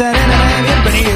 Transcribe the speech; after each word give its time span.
Bienvenido, 0.00 1.12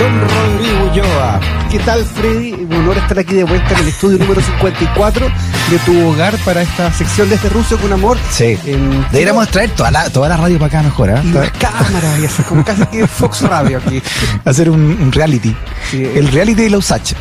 don 0.00 0.20
Rodrigo 0.20 0.90
Ulloa. 0.90 1.38
¿Qué 1.70 1.78
tal, 1.78 2.04
Freddy? 2.04 2.54
Un 2.54 2.72
honor 2.72 2.98
estar 2.98 3.16
aquí 3.20 3.36
de 3.36 3.44
vuelta 3.44 3.72
en 3.74 3.78
el 3.82 3.88
estudio 3.88 4.18
número 4.24 4.40
54 4.40 5.26
de 5.70 5.78
tu 5.86 6.08
hogar 6.08 6.36
para 6.38 6.62
esta 6.62 6.92
sección 6.92 7.28
de 7.28 7.36
este 7.36 7.48
ruso 7.50 7.78
con 7.78 7.92
amor. 7.92 8.18
Sí. 8.32 8.58
En- 8.66 9.06
Deberíamos 9.12 9.46
traer 9.50 9.70
toda 9.70 9.92
la, 9.92 10.10
toda 10.10 10.28
la 10.28 10.36
radio 10.36 10.58
para 10.58 10.66
acá 10.80 10.82
mejor, 10.82 11.10
¿ah? 11.10 11.22
y 11.24 11.28
las 11.30 11.52
cámaras 11.52 12.18
y 12.20 12.24
hacer 12.26 12.44
como 12.46 12.64
casi 12.64 12.84
que 12.86 13.06
Fox 13.06 13.42
Radio 13.42 13.78
aquí. 13.78 14.02
Hacer 14.44 14.70
un, 14.70 14.80
un 15.00 15.12
reality. 15.12 15.54
Sí. 15.92 16.02
El 16.02 16.32
reality 16.32 16.62
de 16.64 16.70
la 16.70 16.78
USACH. 16.78 17.12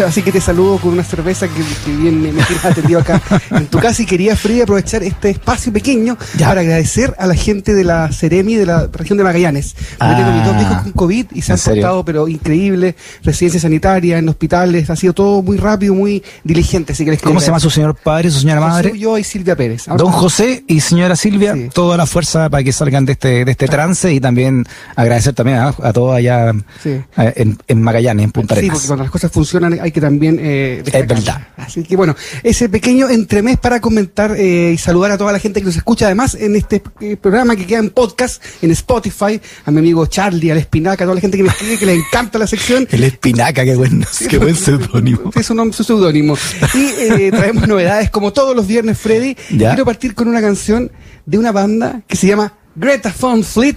Así 0.06 0.22
que 0.22 0.32
te 0.32 0.40
saludo 0.40 0.78
con 0.78 0.92
una 0.92 1.04
cerveza 1.04 1.46
que, 1.48 1.62
que 1.84 1.96
bien 1.96 2.20
me, 2.22 2.32
me 2.32 2.42
tienes 2.42 2.64
atendido 2.64 3.00
acá 3.00 3.20
en 3.50 3.66
tu 3.66 3.78
casa 3.78 4.02
y 4.02 4.06
quería, 4.06 4.36
Freddy, 4.36 4.60
aprovechar 4.62 5.02
este 5.02 5.30
espacio 5.30 5.72
pequeño 5.72 6.16
Ya. 6.36 6.48
para 6.48 6.60
agradecer 6.62 7.14
a 7.18 7.26
la 7.26 7.34
gente 7.34 7.74
de 7.74 7.84
la 7.84 8.10
Ceremi 8.12 8.54
de 8.56 8.66
la 8.66 8.86
región 8.92 9.16
de 9.18 9.24
Magallanes. 9.24 9.74
Ah. 9.98 10.14
tengo 10.16 10.30
mis 10.32 10.44
dos 10.44 10.62
hijos 10.62 10.82
con 10.82 10.92
COVID 10.92 11.26
y 11.32 11.42
se 11.42 11.52
¿En 11.52 11.58
han 11.58 11.64
portado, 11.64 12.04
pero 12.04 12.28
increíble, 12.28 12.96
residencia 13.22 13.60
sanitaria, 13.60 14.18
en 14.18 14.28
hospitales, 14.28 14.90
ha 14.90 14.96
sido 14.96 15.12
todo 15.12 15.42
muy 15.42 15.56
rápido, 15.56 15.94
muy 15.94 16.22
diligente. 16.44 16.92
Así 16.92 17.04
que 17.04 17.12
les 17.12 17.22
¿Cómo 17.22 17.40
se 17.40 17.46
llama 17.46 17.60
su 17.60 17.70
señor 17.70 17.94
padre, 17.96 18.30
su 18.30 18.40
señora 18.40 18.60
madre? 18.60 18.98
Yo 18.98 19.18
y 19.18 19.24
Silvia 19.24 19.56
Pérez. 19.56 19.88
Ahora- 19.88 20.02
Don 20.02 20.12
José 20.12 20.64
y 20.66 20.80
señora 20.80 21.16
Silvia, 21.16 21.54
Sí. 21.54 21.68
toda 21.72 21.96
la 21.96 22.06
fuerza 22.06 22.48
para 22.50 22.62
que 22.62 22.72
salgan 22.72 23.04
de 23.04 23.12
este, 23.12 23.44
de 23.44 23.50
este 23.50 23.66
trance 23.68 24.12
y 24.12 24.20
también 24.20 24.64
agradecer 24.94 25.34
también 25.34 25.58
a, 25.58 25.68
a 25.68 25.92
todos 25.92 26.14
allá 26.14 26.52
Sí. 26.82 27.00
en, 27.16 27.58
en 27.66 27.82
Magallanes, 27.82 28.24
en 28.24 28.32
Punta 28.32 28.54
Sí, 28.54 28.58
Arenas. 28.60 28.74
porque 28.76 28.86
cuando 28.88 29.04
las 29.04 29.10
cosas 29.10 29.30
funcionan 29.32 29.78
hay 29.86 29.92
que 29.92 30.00
también 30.00 30.38
eh. 30.40 30.82
Es 30.84 31.06
verdad. 31.06 31.48
Así 31.56 31.82
que 31.82 31.96
bueno, 31.96 32.14
ese 32.42 32.68
pequeño 32.68 33.08
entremés 33.08 33.56
para 33.56 33.80
comentar 33.80 34.34
eh, 34.36 34.72
y 34.74 34.78
saludar 34.78 35.12
a 35.12 35.18
toda 35.18 35.32
la 35.32 35.38
gente 35.38 35.60
que 35.60 35.66
nos 35.66 35.76
escucha 35.76 36.06
además 36.06 36.34
en 36.34 36.56
este 36.56 36.82
eh, 37.00 37.16
programa 37.16 37.56
que 37.56 37.66
queda 37.66 37.78
en 37.78 37.90
podcast, 37.90 38.42
en 38.62 38.70
Spotify, 38.72 39.40
a 39.64 39.70
mi 39.70 39.78
amigo 39.78 40.06
Charlie, 40.06 40.50
al 40.50 40.58
Espinaca, 40.58 41.04
a 41.04 41.06
toda 41.06 41.14
la 41.14 41.20
gente 41.20 41.36
que 41.36 41.42
me 41.42 41.50
escribe, 41.50 41.78
que 41.78 41.86
le 41.86 41.94
encanta 41.94 42.38
la 42.38 42.46
sección. 42.46 42.86
El 42.96 43.04
espinaca, 43.04 43.64
qué 43.64 43.76
buen, 43.76 44.04
qué 44.28 44.38
buen 44.38 44.56
seudónimo. 44.56 45.30
Es 45.34 45.50
un, 45.50 45.72
su 45.72 45.84
seudónimo. 45.84 46.36
Y 46.74 46.84
eh, 47.00 47.30
traemos 47.34 47.66
novedades 47.68 48.10
como 48.10 48.32
todos 48.32 48.56
los 48.56 48.66
viernes, 48.66 48.98
Freddy. 48.98 49.36
Ya. 49.50 49.70
Quiero 49.70 49.84
partir 49.84 50.14
con 50.14 50.28
una 50.28 50.40
canción 50.40 50.90
de 51.24 51.38
una 51.38 51.52
banda 51.52 52.02
que 52.06 52.16
se 52.16 52.26
llama 52.26 52.52
Greta 52.74 53.14
Van 53.20 53.42
Fleet. 53.42 53.76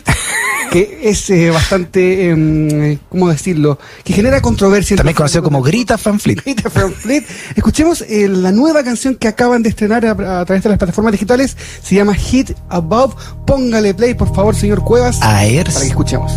Que 0.72 1.00
es 1.04 1.30
eh, 1.30 1.50
bastante, 1.50 2.30
em, 2.30 2.98
¿cómo 3.10 3.30
decirlo? 3.30 3.80
Que 4.04 4.14
genera 4.14 4.42
controversia. 4.42 4.98
También 4.98 5.16
conocido 5.16 5.44
como 5.44 5.62
Grita 5.62 5.98
Fanfleet. 5.98 6.44
Greta 6.44 6.70
Van 6.74 6.94
Fleet. 6.94 7.24
Escuchemos 7.56 8.02
eh, 8.02 8.28
la 8.28 8.52
nueva 8.52 8.84
canción 8.84 9.16
que 9.16 9.28
acaban 9.28 9.64
de 9.64 9.70
estrenar 9.70 10.06
a, 10.06 10.12
a 10.42 10.46
través 10.46 10.64
de 10.64 10.70
las 10.70 10.78
plataformas 10.78 11.12
digitales. 11.12 11.56
Se 11.84 11.96
llama 11.96 12.14
Hit 12.16 12.52
Above. 12.70 13.16
Póngale 13.46 13.94
play, 13.94 14.14
por 14.14 14.34
favor, 14.34 14.56
señor 14.56 14.84
Cuevas, 14.84 15.20
A 15.22 15.42
ver. 15.44 15.66
para 15.66 15.80
que 15.82 15.88
escuchemos. 15.88 16.32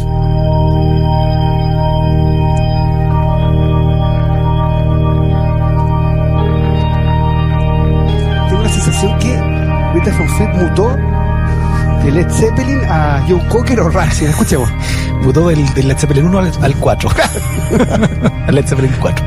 Tengo 8.48 8.62
la 8.62 8.68
sensación 8.72 9.18
que 9.18 9.28
Greta 9.94 10.16
Van 10.18 10.28
Fleet 10.36 10.54
mutó 10.54 10.96
de 12.04 12.10
Led 12.10 12.30
Zeppelin 12.30 12.80
a 12.88 13.24
Joe 13.28 13.40
Cocker 13.48 13.80
o 13.80 13.88
Rush. 13.88 14.22
Escuchemos. 14.22 14.68
Mutó 15.22 15.48
del, 15.48 15.72
del 15.74 15.88
Led 15.88 15.98
Zeppelin 15.98 16.26
1 16.26 16.38
al, 16.38 16.52
al 16.62 16.74
4. 16.76 17.10
al 18.46 18.54
Led 18.54 18.66
Zeppelin 18.66 18.92
4. 19.00 19.24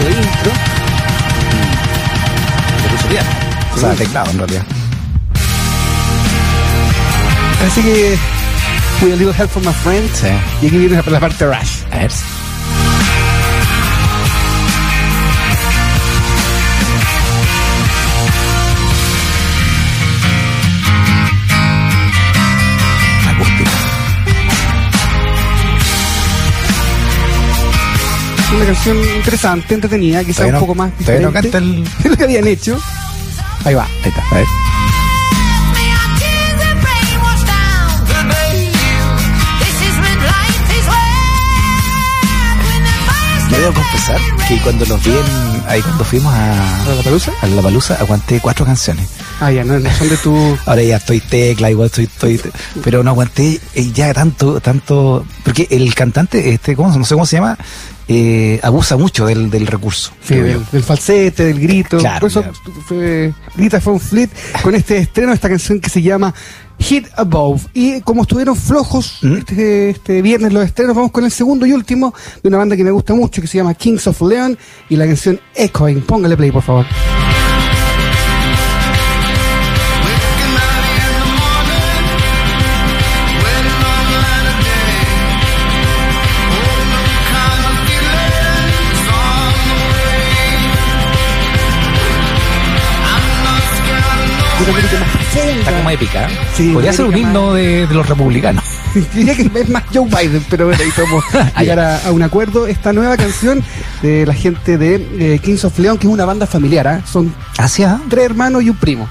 De 0.00 0.10
intro. 0.10 0.52
Se 2.82 2.88
puso 2.88 3.08
bien. 3.08 3.24
O 3.74 3.78
sea, 3.78 3.94
teclado 3.94 4.30
en 4.30 4.38
realidad. 4.38 4.62
Así 7.66 7.82
que, 7.82 8.18
with 9.02 9.12
a 9.12 9.16
little 9.16 9.32
help 9.32 9.50
from 9.50 9.64
my 9.64 9.72
friend. 9.72 10.10
Sí. 10.12 10.26
Y 10.62 10.66
aquí 10.66 10.78
viene 10.78 11.02
la, 11.02 11.10
la 11.10 11.20
parte 11.20 11.46
Rush. 11.46 11.84
A 11.92 11.98
ver. 11.98 12.33
Una 28.54 28.66
canción 28.66 28.96
interesante, 29.16 29.74
entretenida, 29.74 30.20
quizás 30.22 30.36
Todavía 30.36 30.54
un 30.54 30.54
no- 30.54 30.60
poco 30.60 30.74
más 30.76 30.92
todavía 30.98 31.20
no 31.26 31.32
diferente 31.32 31.50
canta 31.50 31.58
el- 31.58 32.02
de 32.02 32.08
lo 32.10 32.16
que 32.16 32.24
habían 32.24 32.46
hecho. 32.46 32.78
Ahí 33.64 33.74
va. 33.74 33.84
Ahí 33.84 34.08
está. 34.08 34.22
A 34.30 34.34
ver. 34.34 34.46
Yo 43.50 43.58
debo 43.60 43.74
confesar 43.74 44.20
que 44.48 44.58
cuando 44.62 44.84
los 44.86 45.04
vi 45.04 45.10
en, 45.12 45.62
ahí 45.68 45.80
cuando 45.82 46.04
fuimos 46.04 46.32
a, 46.34 46.82
¿A 46.90 46.94
la 46.94 47.02
palusa? 47.02 47.32
a 47.40 47.46
La 47.46 47.62
Palusa, 47.62 47.94
aguanté 47.94 48.40
cuatro 48.40 48.64
canciones. 48.66 49.06
Ah, 49.40 49.50
ya, 49.52 49.62
no, 49.64 49.78
no 49.78 49.90
son 49.92 50.08
de 50.08 50.16
tu... 50.16 50.58
Ahora 50.66 50.82
ya 50.82 50.96
estoy 50.96 51.20
tecla, 51.20 51.70
igual 51.70 51.86
estoy, 51.86 52.04
estoy 52.04 52.40
pero 52.82 53.02
no 53.04 53.10
aguanté 53.10 53.60
eh, 53.74 53.90
ya 53.92 54.12
tanto, 54.14 54.60
tanto, 54.60 55.24
porque 55.44 55.68
el 55.70 55.94
cantante, 55.94 56.52
este, 56.54 56.74
¿cómo, 56.74 56.96
no 56.96 57.04
sé 57.04 57.14
cómo 57.14 57.26
se 57.26 57.36
llama, 57.36 57.56
eh, 58.08 58.60
abusa 58.62 58.96
mucho 58.96 59.26
del, 59.26 59.50
del 59.50 59.66
recurso. 59.66 60.12
Sí, 60.22 60.34
del, 60.36 60.62
del 60.70 60.82
falsete, 60.82 61.44
del 61.44 61.60
grito. 61.60 61.98
Claro, 61.98 62.20
Por 62.20 62.28
eso 62.28 62.44
fue 62.86 63.32
Grita 63.56 63.80
From 63.80 63.98
Fleet 63.98 64.30
con 64.62 64.74
este 64.74 64.98
estreno 64.98 65.30
de 65.30 65.34
esta 65.36 65.48
canción 65.48 65.80
que 65.80 65.90
se 65.90 66.02
llama 66.02 66.34
Hit 66.78 67.06
Above. 67.16 67.62
Y 67.72 68.00
como 68.02 68.22
estuvieron 68.22 68.56
flojos 68.56 69.18
¿Mm? 69.22 69.36
este, 69.38 69.90
este 69.90 70.22
viernes 70.22 70.52
los 70.52 70.64
estrenos, 70.64 70.94
vamos 70.94 71.12
con 71.12 71.24
el 71.24 71.30
segundo 71.30 71.66
y 71.66 71.72
último 71.72 72.14
de 72.42 72.48
una 72.48 72.58
banda 72.58 72.76
que 72.76 72.84
me 72.84 72.90
gusta 72.90 73.14
mucho 73.14 73.40
que 73.40 73.48
se 73.48 73.58
llama 73.58 73.74
Kings 73.74 74.06
of 74.06 74.20
Leon 74.22 74.58
y 74.88 74.96
la 74.96 75.06
canción 75.06 75.40
Echoing. 75.54 76.02
Póngale 76.02 76.36
play, 76.36 76.50
por 76.50 76.62
favor. 76.62 76.86
Está 95.64 95.78
como 95.78 95.88
épica. 95.90 96.28
Sí, 96.54 96.72
Podría 96.74 96.92
ser 96.92 97.06
un 97.06 97.16
himno 97.16 97.54
de, 97.54 97.86
de 97.86 97.94
los 97.94 98.06
republicanos. 98.06 98.62
Diría 99.14 99.34
que 99.34 99.50
es 99.54 99.68
más 99.70 99.82
Joe 99.92 100.04
Biden, 100.06 100.44
pero 100.50 100.66
bueno, 100.66 100.82
ahí 100.82 100.90
podemos 100.90 101.24
Ah, 101.54 101.60
llegar 101.62 101.78
a, 101.78 102.06
a 102.06 102.12
un 102.12 102.22
acuerdo. 102.22 102.66
Esta 102.66 102.92
nueva 102.92 103.16
canción 103.16 103.64
de 104.02 104.26
la 104.26 104.34
gente 104.34 104.76
de 104.76 104.96
eh, 105.18 105.38
Kings 105.38 105.64
of 105.64 105.78
Leon, 105.78 105.96
que 105.96 106.06
es 106.06 106.12
una 106.12 106.26
banda 106.26 106.46
familiar, 106.46 106.86
¿ah? 106.86 107.00
son 107.10 107.34
¿Hacia? 107.56 107.98
tres 108.10 108.26
hermanos 108.26 108.62
y 108.62 108.68
un 108.68 108.76
primo. 108.76 109.08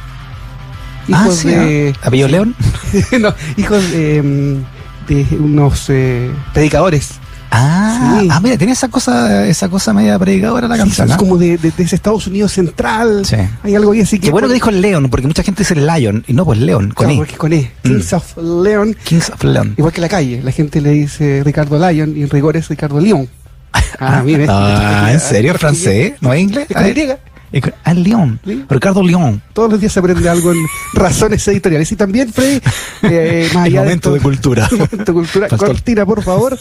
Ah, 1.12 1.24
Hijos 1.24 1.36
sí, 1.38 1.48
de. 1.48 1.96
¿ah? 2.04 2.08
¿Apellido 2.08 2.28
León? 2.28 2.56
no, 3.20 3.34
hijos 3.58 3.92
de, 3.92 4.62
de 5.08 5.28
unos 5.40 5.86
eh, 5.90 6.30
predicadores. 6.54 7.14
Ah, 7.56 8.18
Sí. 8.22 8.28
ah, 8.32 8.40
mira, 8.40 8.58
tiene 8.58 8.74
esa 8.74 8.88
cosa, 8.88 9.46
esa 9.46 9.70
cosa 9.70 9.94
media 9.94 10.18
predicadora 10.18 10.68
la 10.68 10.76
Sí, 10.76 10.82
canción. 10.82 11.08
son 11.08 11.14
¿ah? 11.14 11.18
como 11.18 11.38
de, 11.38 11.58
de- 11.60 11.70
de 11.72 11.84
ese 11.84 11.96
Estados 11.96 12.26
Unidos 12.26 12.52
central. 12.52 13.26
Sí. 13.26 13.36
Hay 13.64 13.76
algo 13.76 13.92
ahí 13.92 14.02
así 14.02 14.18
que. 14.20 14.26
Qué 14.28 14.32
bueno 14.32 14.48
que 14.48 14.56
dijo 14.56 14.72
León, 14.72 15.08
porque 15.12 15.28
mucha 15.28 15.44
gente 15.44 15.62
dice 15.62 15.76
Lion, 15.76 16.24
y 16.28 16.34
no, 16.34 16.46
pues 16.46 16.58
León, 16.60 16.92
con 16.96 17.06
Claro, 17.06 17.14
I. 17.14 17.18
porque 17.18 17.36
con 17.38 17.54
E. 17.54 17.72
Kings 17.84 18.14
of 18.14 18.38
Leon. 18.38 18.96
Kings 19.04 19.30
of 19.30 19.44
Leon. 19.44 19.76
Igual 19.78 19.94
que 19.94 20.02
la 20.02 20.10
calle, 20.10 20.42
la 20.44 20.52
gente 20.52 20.82
le 20.82 20.90
dice 20.92 21.44
Ricardo 21.46 21.78
Lyon 21.78 22.18
y 22.18 22.24
en 22.24 22.30
rigor 22.30 22.58
es 22.58 22.68
Ricardo 22.70 23.00
León. 23.00 23.30
Ah, 24.00 24.22
mire. 24.26 24.48
Ah, 24.50 25.10
¿en 25.12 25.20
serio? 25.20 25.54
¿Es 25.54 25.60
francés? 25.60 26.14
¿No 26.22 26.34
es 26.34 26.42
inglés? 26.42 26.66
Es 26.70 27.22
Ah, 27.84 27.94
León. 27.94 28.40
Sí. 28.46 28.66
Ricardo 28.70 29.04
León. 29.04 29.42
Todos 29.54 29.72
los 29.72 29.80
días 29.80 29.94
se 29.94 30.00
aprende 30.00 30.28
algo 30.28 30.52
en 30.52 30.58
razones 30.94 31.48
editoriales. 31.48 31.92
Y 31.92 31.96
también, 31.96 32.32
Freddy, 32.34 32.62
eh, 33.04 33.50
más 33.54 33.68
El 33.68 33.74
allá 33.74 33.82
momento 33.84 34.12
de 34.12 34.18
esto- 34.18 34.30
cultura. 34.30 34.68
momento 34.72 34.98
de 34.98 35.14
cultura. 35.14 35.48
Cortina, 35.50 36.06
por 36.06 36.24
favor. 36.24 36.58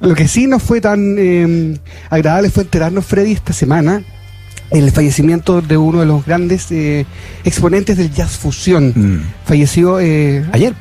Lo 0.00 0.14
que 0.14 0.26
sí 0.28 0.46
no 0.46 0.58
fue 0.58 0.80
tan 0.80 1.16
eh, 1.18 1.78
agradable 2.10 2.50
fue 2.50 2.64
enterarnos, 2.64 3.04
Freddy, 3.06 3.32
esta 3.32 3.52
semana 3.52 4.02
el 4.70 4.90
fallecimiento 4.90 5.60
de 5.60 5.76
uno 5.76 6.00
de 6.00 6.06
los 6.06 6.24
grandes 6.24 6.70
eh, 6.72 7.04
exponentes 7.44 7.96
del 7.98 8.10
jazz 8.10 8.38
fusión. 8.38 8.92
Mm. 8.96 9.20
Falleció 9.44 10.00
eh, 10.00 10.44
Ayer. 10.50 10.74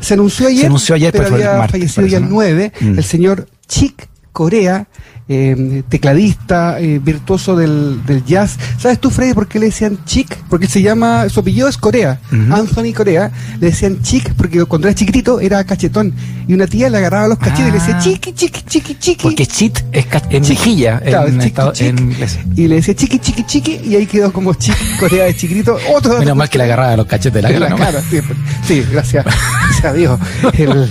se 0.00 0.14
anunció 0.14 0.48
ayer, 0.48 0.60
Se 0.62 0.66
anunció 0.66 0.94
ayer, 0.94 1.12
pero 1.12 1.24
pero 1.24 1.36
el 1.36 1.42
había 1.42 1.58
martes, 1.58 1.72
fallecido 1.94 2.06
ya 2.06 2.16
el 2.18 2.24
¿no? 2.24 2.30
9, 2.30 2.72
Mm. 2.80 2.98
el 2.98 3.04
señor 3.04 3.48
Chick 3.68 4.08
Corea, 4.32 4.86
eh, 5.32 5.82
tecladista, 5.88 6.78
eh, 6.80 7.00
virtuoso 7.02 7.56
del, 7.56 8.04
del 8.06 8.24
jazz. 8.24 8.56
¿Sabes 8.78 8.98
tú, 9.00 9.10
Freddy, 9.10 9.32
por 9.34 9.48
qué 9.48 9.58
le 9.58 9.66
decían 9.66 9.98
Chic? 10.04 10.36
Porque 10.48 10.66
se 10.66 10.82
llama, 10.82 11.28
su 11.28 11.40
apellido 11.40 11.68
es 11.68 11.76
Corea. 11.76 12.20
Anthony 12.50 12.92
Corea. 12.94 13.30
Le 13.60 13.68
decían 13.68 14.00
Chic 14.02 14.32
porque 14.34 14.64
cuando 14.64 14.88
era 14.88 14.94
chiquitito 14.94 15.40
era 15.40 15.64
cachetón. 15.64 16.12
Y 16.48 16.54
una 16.54 16.66
tía 16.66 16.90
le 16.90 16.98
agarraba 16.98 17.28
los 17.28 17.38
cachetes 17.38 17.60
y 17.68 17.70
le 17.70 17.78
decía 17.78 17.96
Ah. 17.96 18.00
chiqui, 18.00 18.32
chiqui, 18.32 18.62
chiqui, 18.62 18.94
chiqui. 18.98 19.22
Porque 19.22 19.46
cheat 19.46 19.78
es 19.92 20.06
en 20.30 20.42
Chiqui. 20.42 20.58
mejilla, 20.70 21.00
Claro, 21.00 21.28
en, 21.28 21.34
chiqui, 21.34 21.46
estado- 21.46 21.72
chiqui. 21.72 21.88
en 21.90 21.98
inglés. 21.98 22.38
Y 22.56 22.68
le 22.68 22.74
decía 22.76 22.94
chiqui, 22.94 23.18
chiqui, 23.20 23.44
chiqui, 23.44 23.80
y 23.84 23.94
ahí 23.96 24.06
quedó 24.06 24.32
como 24.32 24.52
chiqui, 24.54 24.96
Corea 24.98 25.24
de 25.24 25.36
chiquitito. 25.36 25.76
Otro 25.94 26.18
Menos 26.18 26.36
mal 26.36 26.48
que 26.50 26.58
le 26.58 26.64
agarraba 26.64 26.96
los 26.96 27.06
cachetes 27.06 27.32
de 27.34 27.42
la 27.42 27.52
cara. 27.52 27.68
la 27.70 27.76
cara, 27.76 28.02
siempre. 28.02 28.36
Sí, 28.66 28.84
gracias, 28.90 29.24
gracias 29.64 29.84
a 29.84 29.92
Dios. 29.92 30.18
El- 30.54 30.88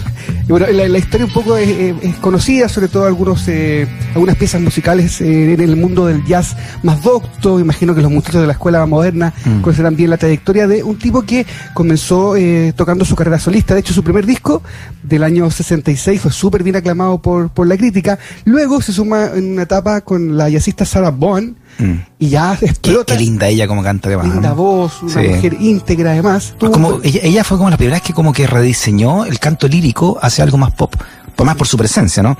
y 0.48 0.52
bueno, 0.52 0.68
la, 0.72 0.88
la 0.88 0.98
historia 0.98 1.26
un 1.26 1.34
poco 1.34 1.58
es, 1.58 1.94
conocida, 2.22 2.70
sobre 2.70 2.88
todo 2.88 3.06
algunos 3.06 3.48
eh, 3.48 3.88
algunas 4.14 4.36
piezas 4.36 4.62
musicales 4.62 5.22
eh, 5.22 5.54
en 5.54 5.62
el 5.62 5.76
mundo 5.76 6.06
del 6.06 6.24
jazz 6.26 6.56
más 6.84 7.02
docto. 7.04 7.60
Imagino 7.60 7.96
que 7.96 8.02
los 8.02 8.12
muchachos 8.12 8.42
de 8.42 8.48
la 8.48 8.54
escuela 8.54 8.86
moderna 8.86 9.34
Mm. 9.46 9.62
conocerán 9.62 9.96
bien 9.96 10.10
la 10.10 10.18
trayectoria 10.18 10.68
de 10.68 10.84
un 10.84 10.98
tipo 10.98 11.24
que 11.24 11.46
comenzó 11.74 12.36
eh, 12.36 12.74
tocando 12.76 13.06
su 13.06 13.16
carrera 13.16 13.40
solista. 13.40 13.74
De 13.74 13.80
hecho, 13.80 13.94
su 13.94 14.04
primer 14.04 14.26
disco 14.26 14.62
del 15.04 15.24
año 15.24 15.50
66 15.50 16.22
fue 16.22 16.32
súper 16.32 16.64
bien 16.64 16.76
aclamado 16.76 17.22
por, 17.22 17.50
por 17.50 17.68
la 17.68 17.78
crítica. 17.78 18.20
Luego 18.46 18.82
se 18.82 18.94
suma 18.94 19.32
en 19.36 19.54
una 19.54 19.64
etapa 19.64 20.02
con 20.02 20.38
la 20.38 20.50
jazzista 20.50 20.86
Sarah 20.86 21.12
Vaughan 21.12 21.56
Mm. 21.82 22.00
y 22.20 22.30
ya 22.30 22.58
explota. 22.62 23.14
qué 23.16 23.20
linda 23.24 23.48
ella 23.48 23.68
como 23.68 23.82
canta 23.84 24.08
además. 24.10 24.28
linda 24.28 24.54
voz, 24.54 25.02
una 25.04 25.12
Sí. 25.22 25.28
mujer 25.28 25.58
íntegra 25.60 26.12
además. 26.12 26.54
Como 26.60 27.00
ella, 27.04 27.20
ella 27.24 27.44
fue 27.44 27.58
como 27.58 27.70
la 27.70 27.78
primera 27.78 27.96
vez 27.98 28.04
que 28.04 28.14
como 28.14 28.32
que 28.34 28.46
rediseñó 28.48 29.26
el 29.26 29.40
canto 29.40 29.68
lírico 29.68 30.18
hacia 30.22 30.44
algo 30.44 30.58
más 30.58 30.72
pop. 30.74 30.94
Por 31.36 31.46
más 31.46 31.56
por 31.56 31.68
su 31.68 31.78
presencia, 31.78 32.22
¿no? 32.22 32.38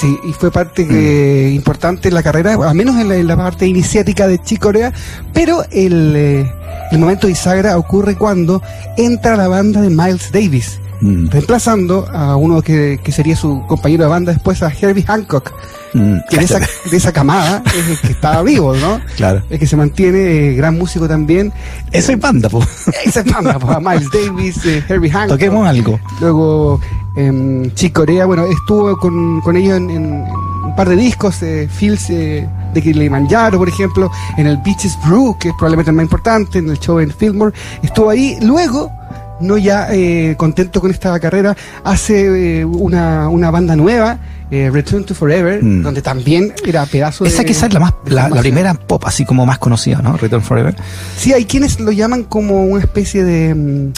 Sí, 0.00 0.18
y 0.28 0.32
fue 0.32 0.50
parte 0.50 0.84
Mm. 0.84 0.88
eh, 0.92 1.52
importante 1.54 2.08
en 2.08 2.14
la 2.14 2.22
carrera, 2.22 2.54
al 2.54 2.74
menos 2.74 2.96
en 2.96 3.08
la, 3.08 3.16
en 3.16 3.26
la 3.26 3.36
parte 3.36 3.66
iniciática 3.66 4.26
de 4.28 4.38
Chick 4.42 4.60
Corea, 4.60 4.92
pero 5.32 5.62
el, 5.70 6.12
eh, 6.16 6.52
el 6.90 6.98
momento 6.98 7.28
bisagra 7.28 7.78
ocurre 7.78 8.14
cuando 8.16 8.60
entra 8.98 9.36
la 9.36 9.48
banda 9.48 9.80
de 9.80 9.88
Miles 9.88 10.30
Davis, 10.32 10.80
Mm, 11.00 11.28
reemplazando 11.28 12.08
a 12.10 12.36
uno 12.36 12.62
que, 12.62 12.98
que 13.02 13.12
sería 13.12 13.36
su 13.36 13.62
compañero 13.66 14.04
de 14.04 14.10
banda 14.10 14.32
después, 14.32 14.62
a 14.62 14.70
Herbie 14.70 15.04
Hancock, 15.04 15.52
mm, 15.92 16.16
que 16.30 16.38
de 16.38 16.44
esa, 16.44 16.58
de 16.90 16.96
esa 16.96 17.12
camada 17.12 17.62
es 17.66 17.88
el 17.88 17.98
que 18.00 18.12
estaba 18.12 18.42
vivo, 18.42 18.74
¿no? 18.74 19.00
Claro. 19.16 19.42
El 19.50 19.58
que 19.58 19.66
se 19.66 19.76
mantiene, 19.76 20.18
eh, 20.18 20.54
gran 20.54 20.76
músico 20.78 21.06
también. 21.06 21.52
Eso 21.92 22.12
es 22.12 22.20
banda, 22.20 22.48
po. 22.48 22.62
Esa 23.04 23.20
es 23.20 23.32
banda, 23.32 23.58
pues, 23.58 23.76
a 23.76 23.80
Miles 23.80 24.08
Davis, 24.12 24.64
eh, 24.64 24.82
Herbie 24.88 25.10
Hancock. 25.10 25.38
Toquemos 25.38 25.68
algo. 25.68 26.00
Luego, 26.20 26.80
eh, 27.16 27.70
Chick 27.74 27.92
Corea, 27.92 28.26
bueno, 28.26 28.46
estuvo 28.46 28.96
con, 28.98 29.40
con 29.42 29.56
ellos 29.56 29.76
en, 29.76 29.90
en 29.90 30.24
un 30.66 30.74
par 30.74 30.88
de 30.88 30.96
discos, 30.96 31.42
eh, 31.42 31.68
Fields 31.70 32.10
eh, 32.10 32.48
de 32.74 32.82
Kilimanjaro, 32.82 33.58
por 33.58 33.68
ejemplo, 33.68 34.10
en 34.36 34.46
el 34.46 34.58
Beaches 34.58 34.98
Brew, 35.06 35.36
que 35.38 35.48
es 35.50 35.54
probablemente 35.54 35.90
el 35.90 35.96
más 35.96 36.04
importante, 36.04 36.58
en 36.58 36.68
el 36.68 36.78
show 36.78 36.98
en 36.98 37.10
Fillmore. 37.10 37.54
Estuvo 37.82 38.10
ahí. 38.10 38.36
Luego, 38.42 38.92
no 39.40 39.58
ya 39.58 39.88
eh, 39.92 40.34
contento 40.36 40.80
con 40.80 40.90
esta 40.90 41.18
carrera, 41.20 41.56
hace 41.84 42.60
eh, 42.60 42.64
una, 42.64 43.28
una 43.28 43.50
banda 43.50 43.76
nueva, 43.76 44.18
eh, 44.50 44.70
Return 44.72 45.04
to 45.04 45.14
Forever, 45.14 45.62
Mm. 45.62 45.82
donde 45.82 46.02
también 46.02 46.52
era 46.64 46.86
pedazo 46.86 47.24
de. 47.24 47.30
Esa 47.30 47.44
quizás 47.44 47.64
es 47.64 47.74
la 47.74 47.80
más, 47.80 47.94
la, 48.06 48.28
la 48.28 48.40
primera 48.40 48.74
pop 48.74 49.02
así 49.06 49.24
como 49.24 49.44
más 49.46 49.58
conocida, 49.58 50.00
¿no? 50.02 50.16
Return 50.16 50.42
Forever. 50.42 50.74
Sí, 51.16 51.32
hay 51.32 51.44
quienes 51.44 51.80
lo 51.80 51.90
llaman 51.92 52.24
como 52.24 52.64
una 52.64 52.80
especie 52.82 53.24
de 53.24 53.54
mm, 53.54 53.92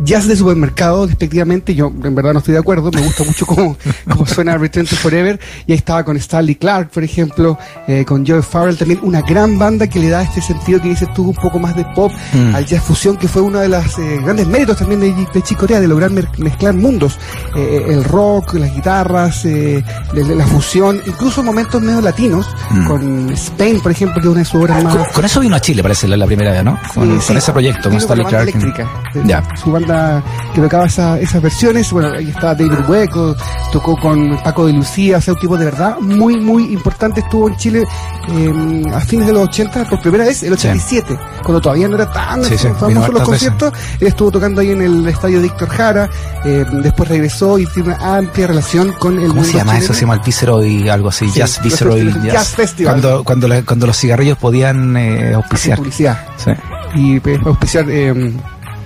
jazz 0.00 0.26
de 0.26 0.36
supermercado, 0.36 1.06
respectivamente. 1.06 1.74
Yo 1.74 1.92
en 2.02 2.14
verdad 2.14 2.32
no 2.32 2.38
estoy 2.40 2.52
de 2.54 2.60
acuerdo, 2.60 2.90
me 2.92 3.00
gusta 3.02 3.24
mucho 3.24 3.46
cómo, 3.46 3.76
cómo 4.10 4.26
suena 4.26 4.56
Return 4.58 4.86
to 4.86 4.96
Forever. 4.96 5.38
Y 5.66 5.72
ahí 5.72 5.78
estaba 5.78 6.04
con 6.04 6.16
Stanley 6.16 6.54
Clark, 6.56 6.90
por 6.90 7.04
ejemplo, 7.04 7.58
eh, 7.86 8.04
con 8.04 8.26
Joe 8.26 8.42
Farrell, 8.42 8.76
también 8.76 9.00
una 9.02 9.20
gran 9.22 9.58
banda 9.58 9.86
que 9.86 9.98
le 10.00 10.08
da 10.08 10.22
este 10.22 10.40
sentido 10.40 10.80
que 10.80 10.88
dices 10.88 11.08
tú, 11.14 11.28
un 11.28 11.34
poco 11.34 11.58
más 11.58 11.76
de 11.76 11.84
pop 11.94 12.12
Mm. 12.32 12.54
al 12.54 12.64
jazz 12.66 12.82
fusión, 12.82 13.16
que 13.16 13.28
fue 13.28 13.42
uno 13.42 13.58
de 13.58 13.68
los 13.68 13.84
grandes 14.24 14.46
méritos 14.46 14.76
también 14.78 15.00
de, 15.00 15.14
de 15.32 15.42
Chick 15.42 15.58
Corea, 15.58 15.80
de 15.80 15.88
lograr 15.88 16.10
mezclar 16.38 16.74
mundos. 16.74 17.18
Eh, 17.56 17.84
el 17.88 18.04
rock, 18.04 18.54
las 18.54 18.74
guitarras, 18.74 19.44
eh, 19.44 19.82
la, 20.14 20.34
la 20.34 20.46
fusión, 20.46 21.00
incluso 21.06 21.42
momentos 21.42 21.80
medio 21.82 22.00
latinos, 22.00 22.46
Mm. 22.70 22.86
con 22.86 23.30
Spain, 23.32 23.80
por 23.80 23.92
ejemplo, 23.92 24.14
que 24.20 24.28
es 24.28 24.30
una 24.32 24.38
de 24.40 24.44
sus 24.46 24.60
obras 24.62 24.82
más... 24.82 24.96
Con, 24.96 25.04
con 25.14 25.24
eso 25.24 25.40
vino 25.40 25.56
a 25.56 25.60
Chile, 25.60 25.82
parece, 25.82 26.08
la, 26.08 26.16
la 26.16 26.26
primera 26.26 26.52
vez, 26.52 26.64
¿no? 26.64 26.78
Con, 26.94 27.04
Sí, 27.04 27.10
con 27.10 27.20
sí. 27.20 27.34
ese 27.36 27.52
proyecto, 27.52 27.88
con 27.90 27.98
Stanley 27.98 28.26
Clark. 28.26 28.48
eléctrica. 28.48 28.90
de- 29.14 29.28
Ya. 29.28 29.42
Su 29.56 29.70
banda 29.84 30.22
que 30.54 30.60
tocaba 30.60 30.86
esa- 30.86 31.18
esas 31.20 31.42
versiones. 31.42 31.90
Bueno, 31.92 32.10
ahí 32.16 32.28
estaba 32.30 32.54
David 32.54 32.88
Hueco, 32.88 33.34
tocó 33.72 33.96
con 33.98 34.36
Paco 34.42 34.66
de 34.66 34.72
Lucía, 34.72 35.18
o 35.18 35.20
sea, 35.20 35.34
un 35.34 35.40
tipo 35.40 35.56
de 35.56 35.64
verdad 35.66 35.98
muy, 36.00 36.36
muy 36.38 36.72
importante. 36.72 37.20
Estuvo 37.20 37.48
en 37.48 37.56
Chile 37.56 37.84
eh, 38.28 38.82
a 38.94 39.00
fines 39.00 39.26
de 39.26 39.32
los 39.32 39.44
80 39.48 39.88
por 39.88 40.00
primera 40.00 40.24
vez, 40.24 40.42
el 40.42 40.52
87, 40.52 41.18
cuando 41.42 41.60
todavía 41.60 41.88
no 41.88 41.96
era 41.96 42.10
tan 42.12 42.44
Sí, 42.44 42.56
sí, 42.56 42.68
famoso 42.78 43.12
los 43.12 43.22
conciertos. 43.22 43.72
Él 44.00 44.06
estuvo 44.08 44.30
tocando 44.30 44.60
ahí 44.60 44.70
en 44.70 44.82
el 44.82 45.08
estadio 45.08 45.40
Víctor 45.40 45.68
Jara, 45.68 46.08
eh, 46.44 46.64
después 46.82 47.08
regresó 47.08 47.58
y 47.58 47.66
tiene 47.66 47.90
una 47.94 48.16
amplia 48.18 48.46
relación 48.46 48.92
con 48.98 49.18
el 49.18 49.28
¿Cómo 49.28 49.44
se 49.44 49.54
llama 49.54 49.78
eso? 49.78 49.92
Se 49.94 50.02
llama 50.02 50.14
el 50.14 50.20
Viceroy, 50.20 50.88
algo 50.88 51.08
así. 51.08 51.26
Sí, 51.28 51.38
jazz 51.38 51.60
Viceroy 51.62 52.12
Jazz. 52.12 52.32
Jazz 52.32 52.48
Festival. 52.50 52.92
Cuando, 53.00 53.24
cuando, 53.24 53.48
la- 53.48 53.62
cuando 53.62 53.86
los 53.86 53.96
cigarrillos 53.98 54.38
podían 54.38 54.96
eh, 54.96 55.32
auspiciar. 55.34 55.78
Publicidad. 55.78 56.18
Sí. 56.36 56.50
y 56.94 57.20
pues, 57.20 57.38
auspiciar 57.44 57.86
eh, 57.88 58.32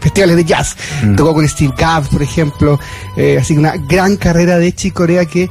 festivales 0.06 0.37
de 0.37 0.44
jazz. 0.44 0.76
Mm. 1.05 1.17
Tocó 1.17 1.35
con 1.35 1.49
Steve 1.49 1.75
Gadd, 1.76 2.06
por 2.08 2.23
ejemplo. 2.23 2.79
Eh, 3.17 3.38
así 3.41 3.55
que 3.55 3.61
una 3.61 3.76
gran 3.76 4.17
carrera 4.17 4.58
de 4.58 4.73
Chick 4.75 4.94
Corea 4.94 5.25
que 5.26 5.49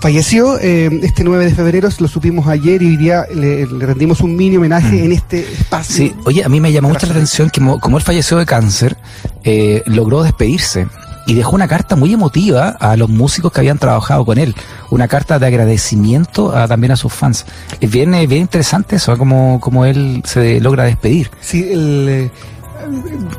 falleció 0.00 0.58
eh, 0.60 0.88
este 1.02 1.24
9 1.24 1.46
de 1.46 1.54
febrero, 1.54 1.88
lo 1.98 2.06
supimos 2.08 2.46
ayer 2.46 2.80
y 2.82 2.86
hoy 2.86 2.96
día 2.96 3.24
le, 3.34 3.66
le 3.66 3.86
rendimos 3.86 4.20
un 4.20 4.36
mini 4.36 4.56
homenaje 4.56 4.96
Mm. 5.02 5.04
en 5.06 5.12
este 5.12 5.40
espacio. 5.40 5.96
Sí, 5.96 6.14
oye, 6.24 6.44
a 6.44 6.48
mí 6.48 6.60
me 6.60 6.70
llamó 6.72 6.88
mucho 6.88 7.06
la 7.06 7.12
atención 7.12 7.50
que 7.50 7.60
mo- 7.60 7.80
como 7.80 7.96
él 7.98 8.02
falleció 8.04 8.36
de 8.38 8.46
cáncer, 8.46 8.96
eh, 9.44 9.82
logró 9.86 10.22
despedirse 10.22 10.86
y 11.26 11.34
dejó 11.34 11.56
una 11.56 11.66
carta 11.68 11.96
muy 11.96 12.14
emotiva 12.14 12.68
a 12.80 12.96
los 12.96 13.08
músicos 13.10 13.50
que 13.52 13.58
habían 13.60 13.78
trabajado 13.78 14.24
con 14.24 14.38
él, 14.38 14.54
una 14.90 15.08
carta 15.08 15.38
de 15.40 15.46
agradecimiento 15.46 16.56
a- 16.56 16.68
también 16.68 16.92
a 16.92 16.96
sus 16.96 17.12
fans. 17.12 17.44
Es 17.80 17.90
bien, 17.90 18.14
eh, 18.14 18.26
bien 18.28 18.42
interesante 18.42 18.96
eso, 18.96 19.18
como, 19.18 19.58
como 19.60 19.84
él 19.84 20.22
se 20.24 20.60
logra 20.60 20.84
despedir. 20.84 21.28
Sí, 21.40 21.68
el, 21.70 22.06
eh, 22.08 22.30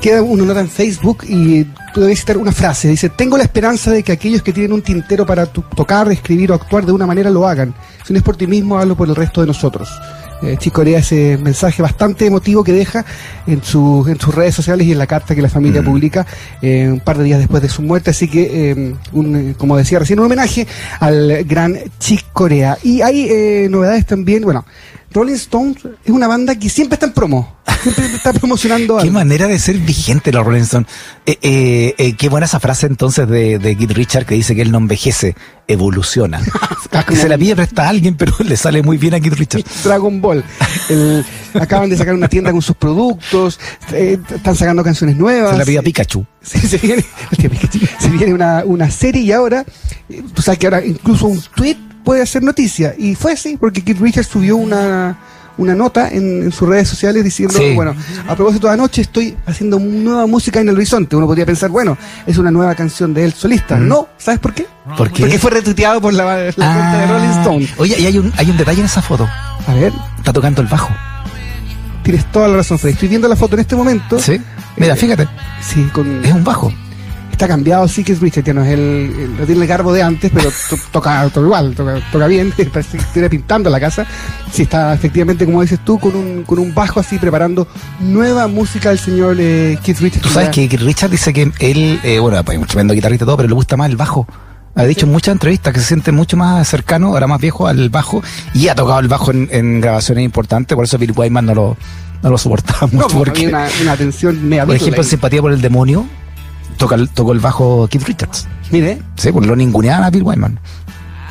queda 0.01 0.21
una 0.21 0.45
nota 0.45 0.61
en 0.61 0.69
Facebook 0.69 1.23
y 1.27 1.63
tú 1.93 2.01
debes 2.01 2.19
citar 2.19 2.37
una 2.37 2.51
frase. 2.51 2.87
Dice, 2.89 3.09
tengo 3.09 3.37
la 3.37 3.43
esperanza 3.43 3.91
de 3.91 4.03
que 4.03 4.11
aquellos 4.11 4.41
que 4.41 4.53
tienen 4.53 4.73
un 4.73 4.81
tintero 4.81 5.25
para 5.25 5.45
tocar, 5.45 6.11
escribir 6.11 6.51
o 6.51 6.55
actuar 6.55 6.85
de 6.85 6.91
una 6.91 7.05
manera 7.05 7.29
lo 7.29 7.47
hagan. 7.47 7.73
Si 8.05 8.13
no 8.13 8.17
es 8.17 8.23
por 8.23 8.37
ti 8.37 8.47
mismo, 8.47 8.77
hazlo 8.77 8.95
por 8.95 9.07
el 9.09 9.15
resto 9.15 9.41
de 9.41 9.47
nosotros. 9.47 9.89
Eh, 10.41 10.55
Chicorea 10.57 10.99
ese 10.99 11.37
mensaje 11.37 11.81
bastante 11.81 12.25
emotivo 12.25 12.63
que 12.63 12.71
deja 12.71 13.03
en, 13.45 13.61
su, 13.61 14.05
en 14.07 14.17
sus 14.21 14.33
redes 14.33 14.55
sociales 14.55 14.87
y 14.87 14.93
en 14.93 14.97
la 14.97 15.05
carta 15.05 15.35
que 15.35 15.41
la 15.41 15.49
familia 15.49 15.81
Mm. 15.81 15.85
publica 15.85 16.25
eh, 16.61 16.87
un 16.89 17.01
par 17.01 17.17
de 17.17 17.25
días 17.25 17.39
después 17.39 17.61
de 17.61 17.67
su 17.67 17.81
muerte. 17.81 18.11
Así 18.11 18.29
que, 18.29 18.71
eh, 18.71 18.95
un, 19.11 19.35
eh, 19.35 19.55
como 19.57 19.75
decía 19.75 19.99
recién, 19.99 20.17
un 20.19 20.25
homenaje 20.27 20.65
al 21.01 21.43
gran 21.43 21.77
Chick 21.99 22.27
Corea. 22.31 22.77
Y 22.83 23.01
hay 23.01 23.27
eh, 23.29 23.67
novedades 23.69 24.05
también, 24.05 24.43
bueno, 24.43 24.63
Rolling 25.11 25.33
Stones 25.33 25.77
es 26.05 26.11
una 26.11 26.27
banda 26.27 26.55
que 26.57 26.69
siempre 26.69 26.93
está 26.95 27.07
en 27.07 27.13
promo, 27.13 27.57
siempre 27.81 28.05
está 28.15 28.31
promocionando 28.33 28.97
Qué 28.97 29.03
algo. 29.03 29.13
manera 29.13 29.47
de 29.47 29.57
ser 29.57 29.77
vigente 29.77 30.31
los 30.31 30.45
Rolling 30.45 30.61
Stones. 30.61 30.87
Eh, 31.25 31.37
eh, 31.41 31.95
eh, 31.97 32.13
qué 32.13 32.29
buena 32.29 32.45
esa 32.45 32.59
frase 32.59 32.85
entonces 32.85 33.27
de, 33.27 33.57
de 33.59 33.75
Keith 33.75 33.91
Richard 33.91 34.25
que 34.25 34.35
dice 34.35 34.53
que 34.55 34.61
él 34.61 34.71
no 34.71 34.77
envejece, 34.77 35.35
evoluciona. 35.67 36.39
que 37.07 37.15
se 37.15 37.27
la 37.27 37.37
pide 37.37 37.55
presta 37.55 37.85
a 37.85 37.89
alguien, 37.89 38.15
pero 38.15 38.33
le 38.39 38.55
sale 38.55 38.83
muy 38.83 38.97
bien 38.97 39.13
a 39.15 39.19
Keith 39.19 39.33
Richard. 39.33 39.63
Dragon 39.83 40.21
Ball. 40.21 40.43
El- 40.89 41.25
acaban 41.59 41.89
de 41.89 41.97
sacar 41.97 42.13
una 42.13 42.27
tienda 42.27 42.51
con 42.51 42.61
sus 42.61 42.75
productos, 42.75 43.59
están 43.91 44.55
sacando 44.55 44.83
canciones 44.83 45.15
nuevas. 45.17 45.53
Se 45.53 45.57
la 45.57 45.65
pide 45.65 45.79
a 45.79 45.81
Pikachu. 45.81 46.25
Se 46.41 46.77
viene, 46.77 47.03
se 47.99 48.09
viene 48.09 48.33
una, 48.33 48.63
una 48.65 48.89
serie 48.91 49.21
y 49.23 49.31
ahora, 49.31 49.65
tú 50.33 50.41
sabes 50.41 50.59
que 50.59 50.67
ahora 50.67 50.85
incluso 50.85 51.25
un 51.27 51.41
tweet 51.55 51.77
puede 52.09 52.23
hacer 52.23 52.41
noticia. 52.41 52.95
Y 52.97 53.13
fue 53.13 53.33
así, 53.33 53.55
porque 53.55 53.83
Keith 53.83 53.99
Richards 54.01 54.27
subió 54.29 54.55
una, 54.57 55.15
una 55.57 55.75
nota 55.75 56.09
en, 56.09 56.41
en 56.41 56.51
sus 56.51 56.67
redes 56.67 56.87
sociales 56.87 57.23
diciendo, 57.23 57.53
Sí. 57.55 57.75
bueno, 57.75 57.93
a 58.27 58.35
propósito 58.35 58.65
de 58.65 58.73
anoche 58.73 59.01
estoy 59.03 59.37
haciendo 59.45 59.77
nueva 59.77 60.25
música 60.25 60.59
en 60.59 60.69
el 60.69 60.75
horizonte. 60.75 61.15
Uno 61.15 61.27
podría 61.27 61.45
pensar, 61.45 61.69
bueno, 61.69 61.95
es 62.25 62.39
una 62.39 62.49
nueva 62.49 62.73
canción 62.73 63.13
de 63.13 63.25
él 63.25 63.33
solista. 63.33 63.75
Mm. 63.75 63.87
No, 63.87 64.07
¿sabes 64.17 64.39
por 64.39 64.55
qué? 64.55 64.65
¿Por 64.97 65.11
qué? 65.11 65.21
Porque 65.21 65.37
fue 65.37 65.51
retuiteado 65.51 66.01
por 66.01 66.11
la, 66.13 66.23
la 66.25 66.51
cuenta 66.53 66.97
de 66.97 67.03
Ah. 67.03 67.07
Rolling 67.11 67.39
Stone. 67.41 67.67
Oye, 67.77 67.95
y 67.99 68.05
hay 68.07 68.17
un, 68.17 68.33
hay 68.37 68.49
un 68.49 68.57
detalle 68.57 68.79
en 68.79 68.85
esa 68.87 69.03
foto. 69.03 69.29
A 69.67 69.73
ver, 69.75 69.93
Está 70.17 70.33
tocando 70.33 70.61
el 70.63 70.67
bajo. 70.67 70.89
tienes 72.03 72.25
toda 72.31 72.47
la 72.47 72.55
razón, 72.57 72.79
Freddy. 72.79 72.93
Estoy 72.93 73.09
viendo 73.09 73.27
la 73.27 73.35
foto 73.35 73.53
en 73.55 73.59
este 73.59 73.75
momento. 73.75 74.17
¿Sí? 74.17 74.41
Mira, 74.77 74.95
fíjate. 74.95 75.27
Sí, 75.61 75.83
con, 75.93 76.25
Es 76.25 76.33
un 76.33 76.43
bajo. 76.43 76.73
Está 77.39 77.47
cambiado, 77.47 77.87
sí 77.87 78.03
que 78.03 78.11
es 78.11 78.19
Richard, 78.19 78.43
ya 78.43 78.53
no 78.53 78.63
es 78.65 78.71
el, 78.73 79.33
no 79.39 79.45
tiene 79.45 79.61
el 79.61 79.67
garbo 79.67 79.93
de 79.93 80.03
antes, 80.03 80.29
pero 80.33 80.49
to- 80.69 80.75
toca, 80.91 81.23
toca 81.29 81.39
igual, 81.45 81.73
toca, 81.73 81.95
toca 82.11 82.27
bien, 82.27 82.51
parece 82.73 82.97
que 82.97 83.03
estuviera 83.03 83.29
pintando 83.29 83.69
la 83.69 83.79
casa. 83.79 84.05
Sí, 84.51 84.63
está 84.63 84.93
efectivamente, 84.93 85.45
como 85.45 85.61
dices 85.61 85.79
tú, 85.85 85.97
con 85.99 86.15
un, 86.17 86.43
con 86.43 86.59
un 86.59 86.73
bajo 86.73 86.99
así, 86.99 87.17
preparando 87.17 87.65
nueva 88.01 88.47
música 88.47 88.89
del 88.89 88.99
señor 88.99 89.37
eh, 89.39 89.79
Keith 89.81 89.99
Richards. 89.99 90.23
Tú 90.23 90.29
sabes 90.29 90.49
que 90.49 90.67
Keith 90.67 90.81
Richard 90.81 91.11
dice 91.11 91.31
que 91.31 91.43
él, 91.59 91.99
eh, 92.03 92.19
bueno, 92.19 92.43
pues, 92.43 92.57
es 92.57 92.61
un 92.61 92.67
tremendo 92.67 92.93
guitarrista 92.93 93.23
y 93.23 93.27
todo, 93.27 93.37
pero 93.37 93.47
le 93.47 93.55
gusta 93.55 93.77
más 93.77 93.89
el 93.89 93.95
bajo. 93.95 94.27
Ha 94.75 94.83
dicho 94.83 95.05
en 95.05 95.11
muchas 95.13 95.31
entrevistas 95.31 95.73
que 95.73 95.79
se 95.79 95.85
siente 95.87 96.11
mucho 96.11 96.35
más 96.35 96.67
cercano, 96.67 97.07
ahora 97.07 97.25
más 97.27 97.39
viejo, 97.39 97.67
al 97.67 97.89
bajo 97.89 98.21
y 98.53 98.67
ha 98.67 98.75
tocado 98.75 98.99
el 98.99 99.07
bajo 99.07 99.31
en, 99.31 99.47
en 99.51 99.79
grabaciones 99.81 100.23
importantes, 100.25 100.75
por 100.75 100.83
eso 100.85 100.97
Bill 100.97 101.13
Wyman 101.15 101.45
no 101.45 101.55
lo, 101.55 101.77
no 102.21 102.29
lo 102.29 102.37
soportaba 102.37 102.87
mucho. 102.91 103.07
No, 103.09 103.17
porque, 103.17 103.45
había 103.45 103.49
una, 103.57 103.67
una 103.81 103.95
tensión 103.95 104.37
por 104.65 104.75
ejemplo, 104.75 105.03
Simpatía 105.03 105.41
por 105.41 105.51
el 105.53 105.61
Demonio, 105.61 106.05
toca, 106.77 106.95
el- 106.95 107.09
tocó 107.09 107.31
el 107.33 107.39
bajo 107.39 107.87
Keith 107.87 108.03
Richards. 108.05 108.47
Mire, 108.71 109.01
Sí, 109.15 109.31
pues 109.31 109.45
lo 109.47 109.55
ninguneaban 109.55 110.03
a 110.03 110.09
Bill 110.09 110.23
Wyman. 110.23 110.59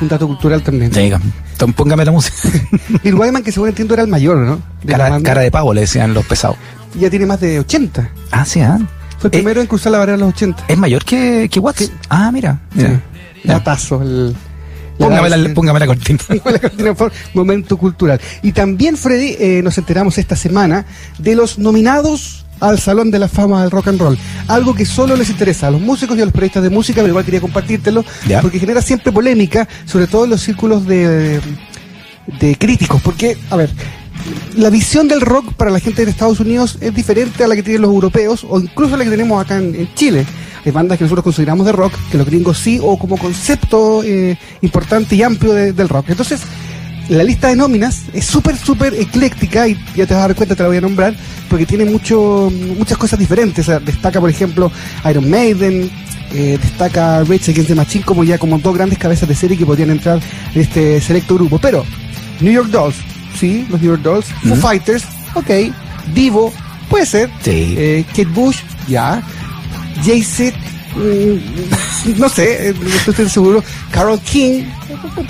un 0.01 0.07
dato 0.07 0.27
cultural 0.27 0.61
también. 0.61 0.91
Diga, 0.91 1.19
Tom, 1.57 1.73
póngame 1.73 2.05
la 2.05 2.11
música. 2.11 2.37
Bill 3.03 3.15
Wyman, 3.15 3.43
que 3.43 3.51
según 3.51 3.69
entiendo 3.69 3.93
era 3.93 4.03
el 4.03 4.09
mayor, 4.09 4.37
¿no? 4.37 4.61
De 4.83 4.93
cara, 5.23 5.41
de 5.41 5.51
pavo, 5.51 5.73
le 5.73 5.81
decían 5.81 6.13
los 6.13 6.25
pesados. 6.25 6.57
Ya 6.99 7.09
tiene 7.09 7.25
más 7.25 7.39
de 7.39 7.59
80. 7.59 8.09
Ah, 8.31 8.45
sí, 8.45 8.61
ah. 8.61 8.77
Fue 9.19 9.27
el 9.29 9.35
Eh, 9.35 9.39
primero 9.39 9.59
en 9.61 9.67
cruzar 9.67 9.91
la 9.91 9.97
barrera 9.99 10.17
de 10.17 10.23
los 10.23 10.33
80. 10.33 10.63
¿Es 10.67 10.77
mayor 10.77 11.03
que, 11.03 11.49
que 11.51 11.59
Watts? 11.59 11.91
Ah, 12.09 12.31
mira. 12.31 12.59
mira. 12.73 12.89
Sí. 12.89 12.95
Ya. 13.43 13.53
Datazo. 13.55 14.01
El, 14.01 14.35
Póngame, 14.97 15.29
la, 15.29 15.53
póngame 15.53 15.79
la 15.79 15.87
cortina. 15.87 16.19
la 16.29 16.59
cortina 16.59 16.93
por 16.93 17.11
momento 17.33 17.77
cultural. 17.77 18.19
Y 18.41 18.51
también, 18.51 18.97
Freddy, 18.97 19.35
eh, 19.39 19.61
nos 19.63 19.77
enteramos 19.77 20.17
esta 20.17 20.35
semana 20.35 20.85
de 21.17 21.35
los 21.35 21.57
nominados 21.57 22.45
al 22.59 22.79
Salón 22.79 23.11
de 23.11 23.19
la 23.19 23.27
Fama 23.27 23.61
del 23.61 23.71
Rock 23.71 23.87
and 23.89 23.99
Roll. 24.01 24.17
Algo 24.47 24.73
que 24.73 24.85
solo 24.85 25.15
les 25.15 25.29
interesa 25.29 25.67
a 25.67 25.71
los 25.71 25.81
músicos 25.81 26.17
y 26.17 26.21
a 26.21 26.25
los 26.25 26.33
periodistas 26.33 26.63
de 26.63 26.69
música, 26.69 26.97
pero 26.97 27.09
igual 27.09 27.25
quería 27.25 27.41
compartírtelo, 27.41 28.03
Ya. 28.27 28.41
porque 28.41 28.59
genera 28.59 28.81
siempre 28.81 29.11
polémica, 29.11 29.67
sobre 29.85 30.07
todo 30.07 30.25
en 30.25 30.31
los 30.31 30.41
círculos 30.41 30.85
de, 30.85 31.39
de 32.39 32.55
críticos. 32.57 33.01
Porque, 33.01 33.37
a 33.49 33.55
ver, 33.55 33.69
la 34.55 34.69
visión 34.69 35.07
del 35.07 35.21
rock 35.21 35.53
para 35.53 35.71
la 35.71 35.79
gente 35.79 36.03
de 36.03 36.11
Estados 36.11 36.39
Unidos 36.39 36.77
es 36.81 36.93
diferente 36.93 37.43
a 37.43 37.47
la 37.47 37.55
que 37.55 37.63
tienen 37.63 37.81
los 37.81 37.91
europeos 37.91 38.45
o 38.47 38.59
incluso 38.59 38.95
a 38.95 38.97
la 38.97 39.03
que 39.05 39.09
tenemos 39.09 39.43
acá 39.43 39.57
en, 39.57 39.75
en 39.75 39.93
Chile. 39.95 40.25
Hay 40.65 40.71
bandas 40.73 40.97
que 40.97 41.05
nosotros 41.05 41.23
consideramos 41.23 41.65
de 41.65 41.71
rock, 41.71 41.93
que 42.11 42.17
los 42.17 42.27
gringos 42.27 42.57
sí, 42.57 42.79
o 42.83 42.99
como 42.99 43.17
concepto 43.17 44.03
eh, 44.03 44.37
importante 44.61 45.15
y 45.15 45.23
amplio 45.23 45.53
de- 45.53 45.71
del 45.71 45.87
rock. 45.87 46.09
Entonces, 46.09 46.41
la 47.07 47.23
lista 47.23 47.47
de 47.47 47.55
nóminas 47.55 48.01
es 48.13 48.25
súper, 48.25 48.57
súper 48.57 48.93
ecléctica 48.93 49.67
y 49.69 49.75
ya 49.95 50.05
te 50.05 50.13
vas 50.13 50.23
a 50.23 50.27
dar 50.27 50.35
cuenta, 50.35 50.55
te 50.55 50.61
la 50.63 50.67
voy 50.69 50.77
a 50.77 50.81
nombrar, 50.81 51.15
porque 51.49 51.65
tiene 51.65 51.85
mucho, 51.85 52.51
muchas 52.77 52.97
cosas 52.97 53.19
diferentes. 53.19 53.65
O 53.67 53.71
sea, 53.71 53.79
destaca, 53.79 54.19
por 54.19 54.29
ejemplo, 54.29 54.71
Iron 55.09 55.29
Maiden, 55.29 55.89
eh, 56.31 56.57
destaca 56.61 57.19
Rage 57.23 57.51
Against 57.51 57.67
the 57.69 57.75
Machine 57.75 58.05
como 58.05 58.23
ya 58.23 58.37
como 58.37 58.59
dos 58.59 58.75
grandes 58.75 58.97
cabezas 58.99 59.27
de 59.27 59.35
serie 59.35 59.57
que 59.57 59.65
podrían 59.65 59.89
entrar 59.89 60.19
en 60.53 60.61
este 60.61 61.01
selecto 61.01 61.35
grupo. 61.35 61.57
Pero 61.59 61.83
New 62.39 62.53
York 62.53 62.69
Dolls, 62.69 62.95
sí, 63.39 63.65
los 63.69 63.81
New 63.81 63.91
York 63.91 64.01
Dolls, 64.03 64.25
Foo. 64.43 64.55
Fighters, 64.55 65.03
ok, 65.33 65.49
Divo, 66.13 66.53
puede 66.89 67.05
ser, 67.05 67.29
Sí. 67.43 67.75
eh, 67.77 68.05
Kate 68.09 68.25
Bush, 68.25 68.57
ya, 68.87 69.21
Jay-Z, 70.05 70.55
mm, 70.95 72.19
no 72.19 72.29
sé, 72.29 72.69
eh, 72.69 72.73
no 72.79 73.11
estoy 73.11 73.29
seguro, 73.29 73.63
Carol 73.91 74.19
King, 74.21 74.63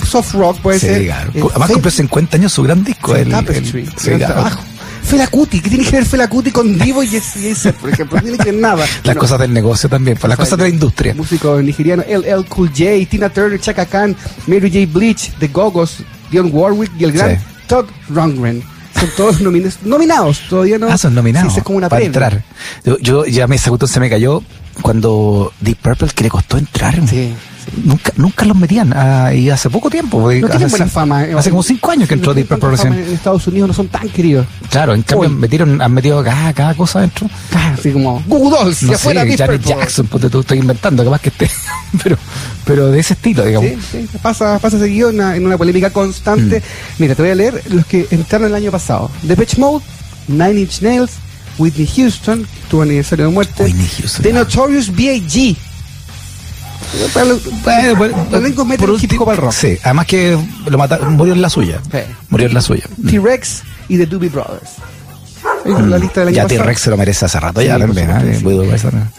soft 0.06 0.34
rock 0.36 0.60
puede 0.60 0.80
Sí, 0.80 0.88
ser. 0.88 1.06
claro. 1.06 1.32
eh, 1.34 1.42
Además 1.52 1.72
cumplió 1.72 1.92
50 1.92 2.38
años 2.38 2.54
su 2.54 2.64
gran 2.64 2.84
disco. 2.84 3.16
El- 3.16 3.30
Tapestry, 3.30 3.82
el- 3.82 3.90
gran 3.90 4.18
claro. 4.20 4.34
trabajo. 4.36 4.64
Fela 5.10 5.28
Kuti, 5.28 5.60
¿qué 5.60 5.70
tiene 5.70 5.84
que 5.86 5.92
ver 5.92 6.06
Fela 6.06 6.30
Kuti 6.30 6.52
con 6.52 6.78
Divo 6.78 7.02
y 7.02 7.08
Jay-Z, 7.08 7.74
por 7.80 7.90
ejemplo? 7.90 8.18
No 8.18 8.22
tiene 8.24 8.38
que 8.38 8.52
ver 8.52 8.62
nada. 8.62 8.86
Las 9.04 9.16
cosas 9.16 9.40
del 9.40 9.52
negocio 9.54 9.90
también, 9.90 10.18
pues, 10.18 10.30
las 10.30 10.38
cosas 10.38 10.58
de 10.58 10.64
la 10.66 10.70
industria. 10.70 11.14
Músico 11.16 11.60
nigeriano, 11.62 12.04
LL 12.08 12.46
Cool 12.48 12.70
J, 12.70 12.84
Tina 13.10 13.30
Turner, 13.30 13.60
Chaka 13.60 13.86
Khan, 13.88 14.16
Mary 14.48 14.70
J. 14.72 14.92
Bleach, 14.94 15.32
The 15.40 15.48
Gogos, 15.48 15.98
Dionne 16.30 16.52
Warwick 16.52 16.92
y 17.00 17.06
el 17.06 17.12
gran 17.12 17.38
Sí. 17.38 17.44
Todd 17.68 17.86
Rundgren. 18.10 18.62
Son 19.00 19.10
todos 19.18 19.42
nomines- 19.42 19.82
nominados, 19.84 20.42
todavía 20.50 20.78
no. 20.78 20.88
Ah, 20.92 20.98
son 20.98 21.16
nominados. 21.16 21.54
Sí, 21.54 21.60
es 21.60 21.64
como 21.66 21.78
una 21.78 21.90
para 21.90 22.04
entrar. 22.06 22.44
Yo, 22.84 22.98
yo 23.00 23.26
ya 23.26 23.48
me 23.48 23.56
ese 23.56 23.72
se 23.88 24.00
me 24.00 24.10
cayó 24.10 24.44
cuando 24.82 25.52
Deep 25.62 25.78
Purple 25.78 26.10
que 26.14 26.24
le 26.24 26.30
costó 26.30 26.58
entrar. 26.58 26.96
Sí, 27.08 27.34
Nunca, 27.84 28.12
nunca 28.18 28.46
los 28.46 28.58
metían. 28.58 28.94
ah, 28.96 29.34
y 29.34 29.50
hace 29.50 29.70
poco 29.70 29.90
tiempo. 29.90 30.20
porque 30.20 30.40
No 30.42 30.48
hace 30.48 30.58
buena 30.58 30.86
cinco- 30.86 30.90
fama. 30.90 31.26
eh. 31.26 31.34
Hace 31.38 31.50
como 31.50 31.64
cinco 31.64 31.92
años 31.92 32.08
que 32.08 32.16
entró 32.16 32.34
Deep 32.34 32.48
Purple 32.48 32.70
recién. 32.70 32.94
En 32.94 33.14
Estados 33.14 33.46
Unidos 33.48 33.68
no 33.70 33.74
son 33.74 33.88
tan 33.88 34.08
queridos. 34.10 34.46
Claro, 34.70 34.94
en 34.94 35.02
cambio 35.04 35.30
metieron, 35.30 35.82
han 35.82 35.92
metido 35.94 36.24
cada, 36.24 36.54
cada 36.54 36.74
cosa 36.76 37.02
dentro. 37.02 37.30
Claro, 37.50 37.76
así 37.80 37.92
como 37.92 38.24
Google 38.28 38.58
Dolls, 38.58 38.84
No 38.84 38.92
y 38.92 38.96
afuera 38.96 39.24
Deep 39.26 39.38
Janet 39.38 39.62
Purple. 39.62 39.76
Jackson, 39.80 40.08
pues 40.08 40.30
te 40.32 40.38
estoy 40.40 40.58
inventando, 40.60 41.04
capaz 41.04 41.22
que 41.22 41.30
esté. 41.30 41.50
pero, 42.04 42.18
pero 42.66 42.88
de 42.92 43.00
ese 43.00 43.14
estilo, 43.14 43.46
digamos. 43.46 43.70
Sí, 43.70 43.78
sí, 44.12 44.18
pasa, 44.22 44.60
pasa 44.60 44.78
seguido 44.80 45.10
en 45.10 45.16
una, 45.16 45.36
en 45.36 45.46
una 45.46 45.58
polémica 45.58 45.90
constante. 45.92 46.60
Mm. 46.60 47.02
Mira, 47.02 47.16
te 47.16 47.22
voy 47.22 47.32
a 47.32 47.36
leer 47.36 47.64
los 47.70 47.86
que 47.86 48.08
entraron 48.12 48.48
el 48.48 48.56
año 48.56 48.72
pasado. 48.72 49.10
Depeche 49.24 49.58
Mode, 49.60 49.84
Nine 50.28 50.60
Inch 50.62 50.82
Nails, 50.82 51.12
Whitney 51.58 51.88
Houston, 51.88 52.46
tuvo 52.70 52.84
aniversario 52.84 53.26
de 53.26 53.32
muerte. 53.32 53.64
Whitney 53.64 53.88
Houston. 54.00 54.24
The 54.24 54.34
Notorious 54.34 54.96
B.I.G. 54.96 55.58
Para 57.14 57.26
por 58.78 59.04
hip 59.04 59.22
hop 59.22 59.30
al 59.30 59.38
rock. 59.38 59.52
Sí, 59.52 59.78
además 59.84 60.06
que 60.06 60.38
lo 60.66 60.78
mataron, 60.78 61.16
murió 61.16 61.34
en 61.34 61.42
la 61.42 61.50
suya. 61.50 61.82
Sí. 61.92 62.00
Murió 62.30 62.48
en 62.48 62.54
la 62.54 62.62
suya. 62.62 62.84
T-Rex 63.10 63.64
y 63.88 63.98
The 63.98 64.06
Doobie 64.06 64.30
Brothers. 64.30 64.72
Esa 65.66 65.80
es 65.80 65.86
la 65.88 65.98
lista 65.98 66.22
del 66.22 66.30
año 66.30 66.34
Mm. 66.34 66.36
Ya 66.38 66.44
pasado. 66.44 66.62
T-Rex 66.64 66.82
se 66.82 66.90
lo 66.90 66.98
merece 66.98 67.26
hace 67.26 67.40
rato, 67.40 67.62
ya 67.62 67.76
Sí, 67.76 67.82
también. 67.82 68.10
¿eh? 68.10 68.40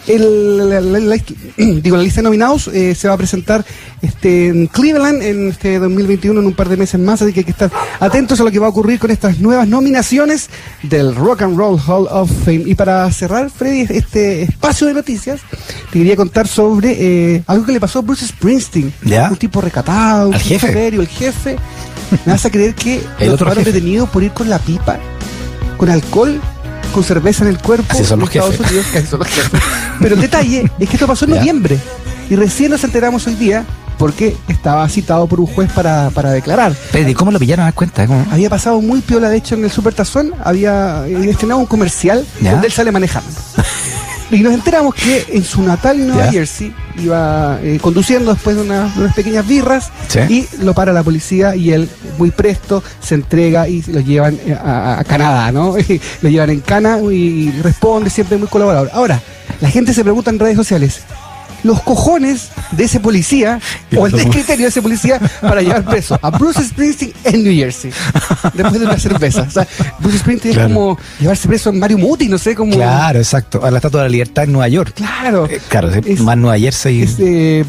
El- 0.06 0.68
la, 0.70 0.80
la- 0.80 0.99
la- 0.99 1.16
digo, 1.56 1.97
la 1.97 2.02
lista 2.02 2.20
de 2.20 2.25
nominados 2.25 2.68
eh, 2.68 2.94
se 2.94 3.09
va 3.09 3.14
a 3.14 3.16
presentar 3.16 3.64
este, 4.02 4.49
en 4.49 4.66
Cleveland 4.68 5.23
en 5.23 5.49
este 5.50 5.78
2021, 5.78 6.40
en 6.40 6.47
un 6.47 6.54
par 6.54 6.68
de 6.68 6.76
meses 6.76 6.99
más, 7.00 7.20
así 7.23 7.32
que 7.32 7.40
hay 7.40 7.44
que 7.44 7.50
estar 7.50 7.70
atentos 8.00 8.40
a 8.40 8.44
lo 8.44 8.50
que 8.50 8.59
va 8.59 8.66
a 8.66 8.70
ocurrir 8.70 8.99
con 8.99 9.11
estas 9.11 9.38
nuevas 9.40 9.68
nominaciones 9.68 10.49
del 10.82 11.14
Rock 11.14 11.42
and 11.42 11.56
Roll 11.59 11.78
Hall 11.87 12.06
of 12.11 12.30
Fame. 12.44 12.62
Y 12.66 12.75
para 12.75 13.11
cerrar, 13.12 13.50
Freddy, 13.50 13.87
este 13.90 14.42
espacio 14.42 14.87
de 14.87 14.94
noticias, 14.94 15.40
te 15.92 15.99
quería 15.99 16.16
contar 16.16 16.49
sobre 16.49 16.97
eh, 17.37 17.42
algo 17.47 17.66
que 17.66 17.73
le 17.73 17.80
pasó 17.80 17.99
a 17.99 18.02
Bruce 18.02 18.26
Springsteen. 18.26 18.92
¿Ya? 19.04 19.28
Un 19.30 19.37
tipo 19.37 19.61
recatado, 19.61 20.28
un 20.28 20.35
Al 20.35 20.40
tipo 20.40 20.61
jefe. 20.61 20.73
serio, 20.73 21.00
el 21.02 21.09
jefe. 21.09 21.56
Me 22.25 22.32
vas 22.32 22.44
a 22.47 22.50
creer 22.50 22.75
que 22.75 23.00
El 23.20 23.28
lo 23.28 23.35
otro 23.35 23.54
detenido 23.54 24.06
por 24.06 24.23
ir 24.23 24.32
con 24.32 24.49
la 24.49 24.59
pipa, 24.59 24.99
con 25.80 25.88
alcohol, 25.88 26.38
con 26.92 27.02
cerveza 27.02 27.42
en 27.44 27.49
el 27.50 27.58
cuerpo. 27.58 27.87
Así 27.88 28.04
son 28.04 28.20
en 28.20 28.26
los 28.26 28.34
Estados 28.37 28.56
jefes. 28.56 28.70
Unidos, 28.70 28.87
así 28.94 29.06
son 29.06 29.18
los 29.20 29.28
jefes. 29.28 29.60
Pero 29.99 30.14
el 30.14 30.20
detalle 30.20 30.70
es 30.78 30.88
que 30.90 30.96
esto 30.96 31.06
pasó 31.06 31.25
en 31.25 31.30
noviembre 31.32 31.78
y 32.28 32.37
recién 32.37 32.70
nos 32.70 32.84
enteramos 32.84 33.26
hoy 33.26 33.34
día 33.34 33.64
porque 33.96 34.37
estaba 34.49 34.87
citado 34.90 35.26
por 35.26 35.40
un 35.40 35.46
juez 35.46 35.70
para, 35.72 36.10
para 36.10 36.30
declarar. 36.32 36.75
Pero, 36.92 37.08
¿y 37.08 37.14
cómo 37.14 37.30
lo 37.30 37.38
pillaron 37.38 37.62
a 37.62 37.66
dar 37.68 37.75
cuenta? 37.75 38.06
¿Cómo? 38.06 38.26
Había 38.30 38.50
pasado 38.50 38.80
muy 38.82 39.00
piola, 39.00 39.30
de 39.30 39.38
hecho, 39.38 39.54
en 39.54 39.64
el 39.64 39.70
Super 39.70 39.94
Tazón, 39.94 40.32
había 40.44 41.06
eh, 41.06 41.30
estrenado 41.30 41.60
un 41.60 41.66
comercial 41.66 42.26
Ya. 42.42 42.52
donde 42.52 42.66
él 42.66 42.72
sale 42.75 42.92
manejando. 42.92 43.30
Y 44.32 44.38
nos 44.44 44.54
enteramos 44.54 44.94
que 44.94 45.26
en 45.32 45.42
su 45.42 45.60
natal 45.60 46.06
Nueva 46.06 46.26
Ya. 46.26 46.30
Jersey 46.30 46.72
iba 47.02 47.58
eh, 47.64 47.80
conduciendo 47.82 48.32
después 48.32 48.54
de, 48.54 48.62
una- 48.62 48.84
de 48.94 49.00
unas 49.00 49.14
pequeñas 49.16 49.44
birras 49.44 49.90
Sí. 50.06 50.20
y 50.28 50.62
lo 50.62 50.72
para 50.72 50.92
la 50.92 51.02
policía 51.02 51.56
y 51.56 51.72
él 51.72 51.90
muy 52.20 52.30
presto 52.30 52.82
se 53.02 53.14
entrega 53.16 53.66
y 53.68 53.82
lo 53.88 54.00
llevan 54.00 54.38
eh, 54.46 54.52
a, 54.54 55.00
a 55.00 55.04
Canadá, 55.04 55.50
¿no? 55.52 55.76
Y 55.88 56.00
lo 56.22 56.28
llevan 56.28 56.50
en 56.50 56.60
cana 56.60 56.98
y 57.10 57.50
responde 57.62 58.10
siempre 58.10 58.36
muy 58.36 58.46
colaborador. 58.48 58.90
Ahora, 58.92 59.20
la 59.60 59.68
gente 59.70 59.92
se 59.94 60.02
pregunta 60.04 60.30
en 60.30 60.38
redes 60.38 60.56
sociales, 60.56 61.00
los 61.62 61.82
cojones 61.82 62.48
de 62.72 62.84
ese 62.84 63.00
policía 63.00 63.60
o 63.96 64.06
el 64.06 64.12
descriterio 64.12 64.64
de 64.64 64.68
ese 64.70 64.80
policía 64.80 65.20
para 65.42 65.60
llevar 65.60 65.84
preso 65.84 66.18
a 66.22 66.30
Bruce 66.30 66.62
Springsteen 66.64 67.12
en 67.24 67.44
New 67.44 67.52
Jersey 67.54 67.92
después 68.54 68.80
de 68.80 68.86
una 68.86 68.98
cerveza. 68.98 69.42
O 69.42 69.50
sea, 69.50 69.66
Bruce 69.98 70.18
Springsteen 70.20 70.54
Claro. 70.54 70.68
es 70.68 70.74
como 70.74 70.98
llevarse 71.20 71.48
preso 71.48 71.68
en 71.70 71.78
Mario 71.78 71.98
Muti, 71.98 72.28
no 72.28 72.38
sé, 72.38 72.54
como... 72.54 72.72
Claro, 72.72 73.18
exacto. 73.18 73.62
A 73.64 73.70
la 73.70 73.76
Estatua 73.78 74.02
de 74.02 74.08
la 74.08 74.12
Libertad 74.12 74.44
en 74.44 74.52
Nueva 74.52 74.68
York. 74.68 74.92
Claro. 74.94 75.46
Eh, 75.50 75.60
claro, 75.68 75.90
Es- 75.90 76.20
más 76.20 76.36
Nueva 76.38 76.58
Jersey. 76.58 77.02
Es, 77.02 77.16
eh, 77.18 77.64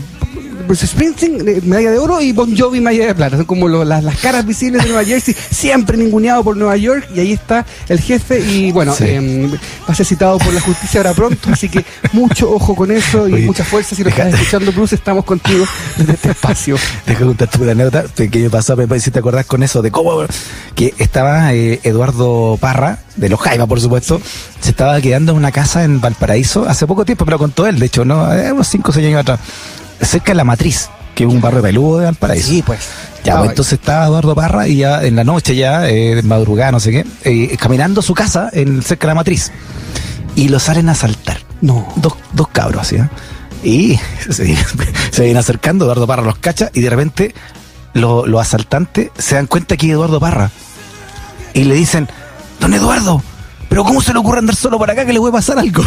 Bruce 0.68 0.88
Springsteen, 0.88 1.48
eh, 1.48 1.62
medalla 1.64 1.92
de 1.92 1.98
oro, 2.00 2.22
y 2.22 2.32
Bon 2.32 2.56
Jovi, 2.58 2.80
medalla 2.82 3.08
de 3.08 3.16
plata. 3.16 3.38
Son 3.38 3.46
como 3.46 3.68
lo- 3.68 3.84
las, 3.84 4.04
las 4.04 4.18
caras 4.20 4.46
visibles 4.46 4.84
de 4.84 4.90
Nueva 4.90 5.04
Jersey, 5.06 5.36
siempre 5.52 5.98
ninguneado 5.98 6.44
por 6.44 6.56
Nueva 6.58 6.78
York, 6.78 7.08
y 7.16 7.20
ahí 7.20 7.34
está 7.34 7.66
el 7.90 8.00
jefe, 8.00 8.40
y 8.40 8.72
bueno, 8.72 8.94
Sí. 8.96 9.06
eh, 9.08 9.50
va 9.88 9.94
a 9.94 9.96
ser 9.96 10.06
citado 10.06 10.38
por 10.38 10.54
la 10.54 10.62
justicia 10.62 11.00
ahora 11.00 11.14
pronto, 11.14 11.50
así 11.52 11.70
que 11.70 11.84
mucho 12.14 12.52
ojo 12.52 12.76
con 12.76 12.92
eso 12.92 13.28
y 13.28 13.34
Oye, 13.34 13.46
mucha 13.46 13.64
fuerza. 13.64 13.96
Si 13.96 14.04
lo 14.04 14.10
estás 14.10 14.34
escuchando, 14.34 14.72
Bruce, 14.72 14.96
estamos 14.96 15.26
contigo 15.26 15.66
desde 15.98 16.14
este 16.14 16.32
espacio. 16.32 16.76
Deja 17.06 17.26
contarte 17.26 17.58
una 17.62 17.72
anécdota 17.72 18.04
que 18.16 18.40
me 18.40 18.50
pasó, 18.50 18.76
me 18.76 19.00
si 19.00 19.12
te 19.12 19.20
acordás 19.20 19.46
con 19.46 19.64
eso, 19.64 19.82
de 19.82 19.92
cómo 19.92 20.12
que 20.76 20.94
estaba 21.00 21.54
eh, 21.54 21.80
Eduardo 21.84 22.58
Parra, 22.60 23.00
de 23.16 23.30
los 23.30 23.40
Jaivas, 23.40 23.68
por 23.68 23.80
supuesto, 23.82 24.22
se 24.62 24.70
estaba 24.70 25.00
quedando 25.02 25.32
en 25.34 25.38
una 25.38 25.52
casa 25.52 25.84
en 25.84 26.00
Valparaíso 26.02 26.68
hace 26.68 26.86
poco 26.88 27.04
tiempo, 27.06 27.26
pero 27.26 27.38
contó 27.38 27.66
él, 27.68 27.80
de 27.80 27.86
hecho, 27.88 28.06
¿no? 28.06 28.34
Eh, 28.34 28.52
unos 28.52 28.68
5 28.68 28.90
o 28.90 28.94
6 28.94 29.08
años 29.08 29.22
atrás, 29.22 29.40
cerca 30.02 30.32
de 30.32 30.36
La 30.36 30.44
Matriz, 30.44 30.90
que 31.16 31.24
es 31.26 31.30
un 31.30 31.42
barrio 31.42 31.62
peludo 31.62 32.00
de 32.00 32.06
Valparaíso. 32.06 32.64
pues. 32.66 32.80
Ya, 33.24 33.38
pues, 33.38 33.52
entonces 33.52 33.74
estaba 33.74 34.06
Eduardo 34.06 34.34
Parra 34.34 34.68
y 34.68 34.78
ya 34.78 35.04
en 35.04 35.16
la 35.16 35.24
noche 35.24 35.56
ya, 35.56 35.88
eh, 35.88 36.22
madrugada, 36.24 36.72
no 36.72 36.80
sé 36.80 36.92
qué, 36.92 37.06
eh, 37.24 37.56
caminando 37.58 38.00
a 38.00 38.04
su 38.04 38.14
casa 38.16 38.50
en 38.52 38.82
cerca 38.82 39.08
de 39.08 39.12
la 39.12 39.16
matriz. 39.16 39.52
Y 40.36 40.48
lo 40.50 40.60
salen 40.60 40.90
a 40.90 40.94
asaltar. 40.94 41.38
No. 41.62 41.88
Dos, 41.98 42.14
dos 42.34 42.48
cabros 42.48 42.82
así, 42.82 42.96
¿eh? 42.96 43.10
Y 43.64 44.00
se, 44.32 44.56
se 45.12 45.22
vienen 45.22 45.38
acercando, 45.38 45.86
Eduardo 45.86 46.08
Parra 46.08 46.24
los 46.24 46.38
cacha 46.40 46.72
y 46.74 46.82
de 46.82 46.90
repente 46.90 47.36
lo- 47.94 48.26
los 48.26 48.42
asaltantes 48.42 49.12
se 49.20 49.36
dan 49.36 49.46
cuenta 49.46 49.78
que 49.78 49.86
es 49.88 49.92
Eduardo 49.92 50.20
Parra. 50.20 50.50
Y 51.54 51.66
le 51.66 51.76
dicen, 51.76 52.08
don 52.60 52.74
Eduardo, 52.74 53.22
pero 53.72 53.86
¿cómo 53.86 54.02
se 54.02 54.12
le 54.12 54.20
ocurre 54.20 54.40
andar 54.40 54.54
solo 54.54 54.78
para 54.78 54.92
acá 54.92 55.06
que 55.06 55.14
le 55.14 55.20
puede 55.20 55.32
pasar 55.32 55.58
algo? 55.58 55.82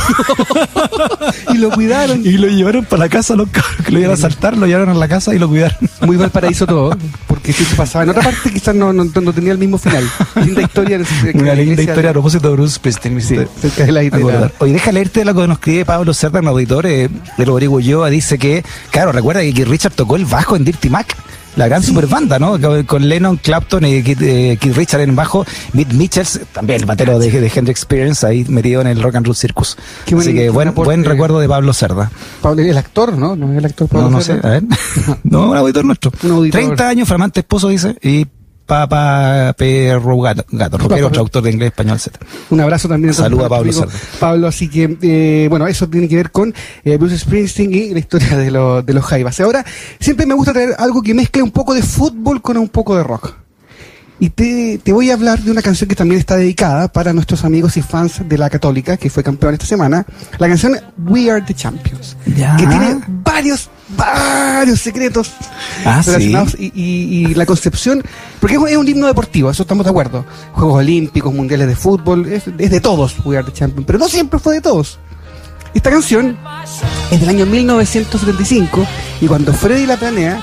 y 1.53 1.59
lo 1.59 1.69
cuidaron. 1.71 2.19
Y 2.25 2.38
lo 2.38 2.49
llevaron 2.49 2.87
para 2.87 3.00
la 3.00 3.09
casa 3.11 3.37
los 3.37 3.50
cabros 3.50 3.76
que 3.85 3.93
lo 3.93 3.99
iban 3.99 4.12
a 4.12 4.17
saltar, 4.17 4.57
lo 4.57 4.67
llevaron 4.67 4.88
a 4.88 4.95
la 4.95 5.07
casa 5.07 5.35
y 5.35 5.38
lo 5.38 5.50
cuidaron. 5.50 5.76
Muy 6.00 6.17
mal 6.17 6.31
paraíso 6.31 6.67
todo, 6.67 6.97
porque 7.26 7.53
si 7.53 7.62
se 7.62 7.76
pasaba 7.76 8.05
en 8.05 8.09
otra 8.09 8.23
parte 8.23 8.50
quizás 8.50 8.75
no, 8.75 8.95
no, 8.95 9.05
no 9.05 9.33
tenía 9.35 9.53
el 9.53 9.59
mismo 9.59 9.76
final. 9.76 10.03
Linda 10.37 10.62
historia. 10.62 10.99
Una 11.35 11.55
linda 11.55 11.83
historia 11.83 12.09
a 12.09 12.12
propósito 12.14 12.49
de 12.49 12.55
Bruce 12.55 12.76
Springsteen. 12.76 13.21
Sí, 13.21 13.37
cerca 13.61 13.85
de 13.85 13.93
la 13.93 14.03
idea. 14.03 14.50
Oye, 14.61 14.73
deja 14.73 14.91
leerte 14.91 15.23
lo 15.23 15.35
que 15.35 15.47
nos 15.47 15.59
escribe 15.59 15.85
Pablo 15.85 16.14
Cerda, 16.14 16.41
un 16.41 16.49
auditor 16.49 16.87
eh, 16.87 17.11
de 17.37 17.45
Rodrigo 17.45 17.75
Ulloa, 17.75 18.09
dice 18.09 18.38
que, 18.38 18.64
claro, 18.93 19.12
recuerda 19.12 19.43
que 19.43 19.64
Richard 19.67 19.93
tocó 19.93 20.17
el 20.17 20.25
bajo 20.25 20.57
en 20.57 20.64
Dirty 20.64 20.88
Mac 20.88 21.14
la 21.56 21.68
gran 21.68 21.82
super 21.82 22.06
banda, 22.06 22.38
¿no? 22.38 22.58
Con 22.87 23.08
Lennon, 23.08 23.37
Clapton 23.37 23.84
y 23.84 24.02
Keith, 24.02 24.23
eh, 24.23 24.58
Richard 24.75 25.02
en 25.02 25.14
bajo, 25.14 25.44
Mitch 25.73 25.92
Mitchells, 25.92 26.40
también 26.52 26.80
el 26.80 26.87
batero 26.87 27.18
de, 27.18 27.30
de 27.30 27.52
Hendrix 27.54 27.80
Experience, 27.80 28.26
ahí 28.26 28.44
metido 28.49 28.80
en 28.80 28.87
el 28.87 29.02
Rock 29.02 29.16
and 29.16 29.26
Roll 29.26 29.37
Circus. 29.37 29.76
Qué 30.06 30.14
Así 30.14 30.34
que 30.34 30.50
buen, 30.50 30.75
buen 30.75 31.04
recuerdo 31.04 31.38
de 31.38 31.49
Pablo 31.49 31.73
Cerda. 31.73 32.11
Pablo, 32.40 32.62
el 32.62 32.76
actor, 32.76 33.16
¿no? 33.16 33.37
No 33.37 33.52
es 33.52 33.58
el 33.58 33.64
actor 33.64 33.88
Pablo 33.88 34.11
No, 34.11 34.18
no 34.18 34.23
sé, 34.23 34.32
a 34.32 34.49
ver. 34.49 34.64
no, 35.25 35.50
un 35.50 35.56
auditor 35.56 35.84
nuestro. 35.84 36.12
Un 36.23 36.30
auditor. 36.32 36.61
30 36.61 36.88
años, 36.88 37.08
flamante 37.08 37.40
esposo, 37.40 37.68
dice, 37.68 37.96
y 38.02 38.26
Papa 38.66 39.54
Perro 39.59 40.21
Gato, 40.21 40.44
gato 40.50 40.78
rockero, 40.78 41.11
traductor 41.11 41.42
de 41.42 41.50
inglés, 41.50 41.68
español, 41.68 41.99
etc. 41.99 42.16
Un 42.50 42.61
abrazo 42.61 42.88
también. 42.88 43.12
Saludos 43.12 43.47
a 43.47 43.49
Pablo. 43.49 43.88
Pablo, 44.18 44.49
así 44.49 44.68
que, 44.68 44.97
eh, 45.02 45.47
bueno, 45.49 45.66
eso 45.66 45.88
tiene 45.88 46.09
que 46.09 46.16
ver 46.16 46.30
con 46.30 46.54
eh, 46.85 46.97
Bruce 46.97 47.18
Springsteen 47.18 47.75
y 47.75 47.90
la 47.90 47.99
historia 47.99 48.37
de, 48.37 48.50
lo, 48.50 48.83
de 48.83 48.94
los 48.94 49.04
Jaivas. 49.04 49.38
Ahora, 49.40 49.64
siempre 50.00 50.26
me 50.26 50.35
gusta 50.35 50.52
traer 50.52 50.75
algo 50.78 51.02
que 51.02 51.14
mezcle 51.14 51.42
un 51.42 51.50
poco 51.50 51.75
de 51.75 51.83
fútbol 51.83 52.40
con 52.40 52.56
un 52.56 52.68
poco 52.68 52.97
de 52.97 53.02
rock. 53.02 53.44
Y 54.25 54.31
te, 54.31 54.81
te, 54.83 54.90
voy 54.90 55.11
a 55.11 55.14
hablar 55.14 55.40
de 55.40 55.50
una 55.50 55.61
canción 55.61 55.87
que 55.87 55.95
también 55.95 56.19
está 56.19 56.38
dedicada 56.38 56.88
para 56.88 57.12
nuestros 57.12 57.45
amigos 57.45 57.76
y 57.76 57.83
fans 57.83 58.26
de 58.26 58.38
la 58.38 58.49
Católica, 58.49 58.97
que 58.97 59.11
fue 59.11 59.23
campeón 59.23 59.52
esta 59.52 59.66
semana. 59.66 60.07
La 60.38 60.49
canción 60.49 60.78
We 60.97 61.31
Are 61.31 61.43
the 61.43 61.52
Champions. 61.52 62.16
Que 62.25 62.66
tiene 62.66 63.02
varios, 63.07 63.69
varios 63.95 64.81
secretos 64.81 65.31
ah, 65.85 66.00
relacionados. 66.07 66.57
Y, 66.59 66.73
y, 66.75 67.35
la 67.35 67.45
concepción. 67.45 68.02
Porque 68.40 68.57
es 68.57 68.76
un 68.78 68.88
himno 68.88 69.09
deportivo, 69.09 69.50
eso 69.50 69.64
estamos 69.64 69.85
de 69.85 69.90
acuerdo. 69.90 70.25
Juegos 70.52 70.76
Olímpicos, 70.76 71.35
Mundiales 71.35 71.66
de 71.66 71.76
Fútbol, 71.76 72.25
es, 72.25 72.45
es 72.57 72.71
de 72.71 72.81
todos 72.81 73.16
We 73.26 73.37
Are 73.37 73.45
the 73.45 73.52
Champions. 73.52 73.87
Pero 73.87 73.99
no 73.99 74.09
siempre 74.09 74.38
fue 74.38 74.54
de 74.54 74.62
todos. 74.62 74.99
Esta 75.75 75.90
canción 75.90 76.38
es 77.11 77.21
del 77.21 77.28
año 77.28 77.45
1975 77.45 78.87
y 79.21 79.26
cuando 79.26 79.52
Freddy 79.52 79.85
la 79.85 79.99
planea, 79.99 80.40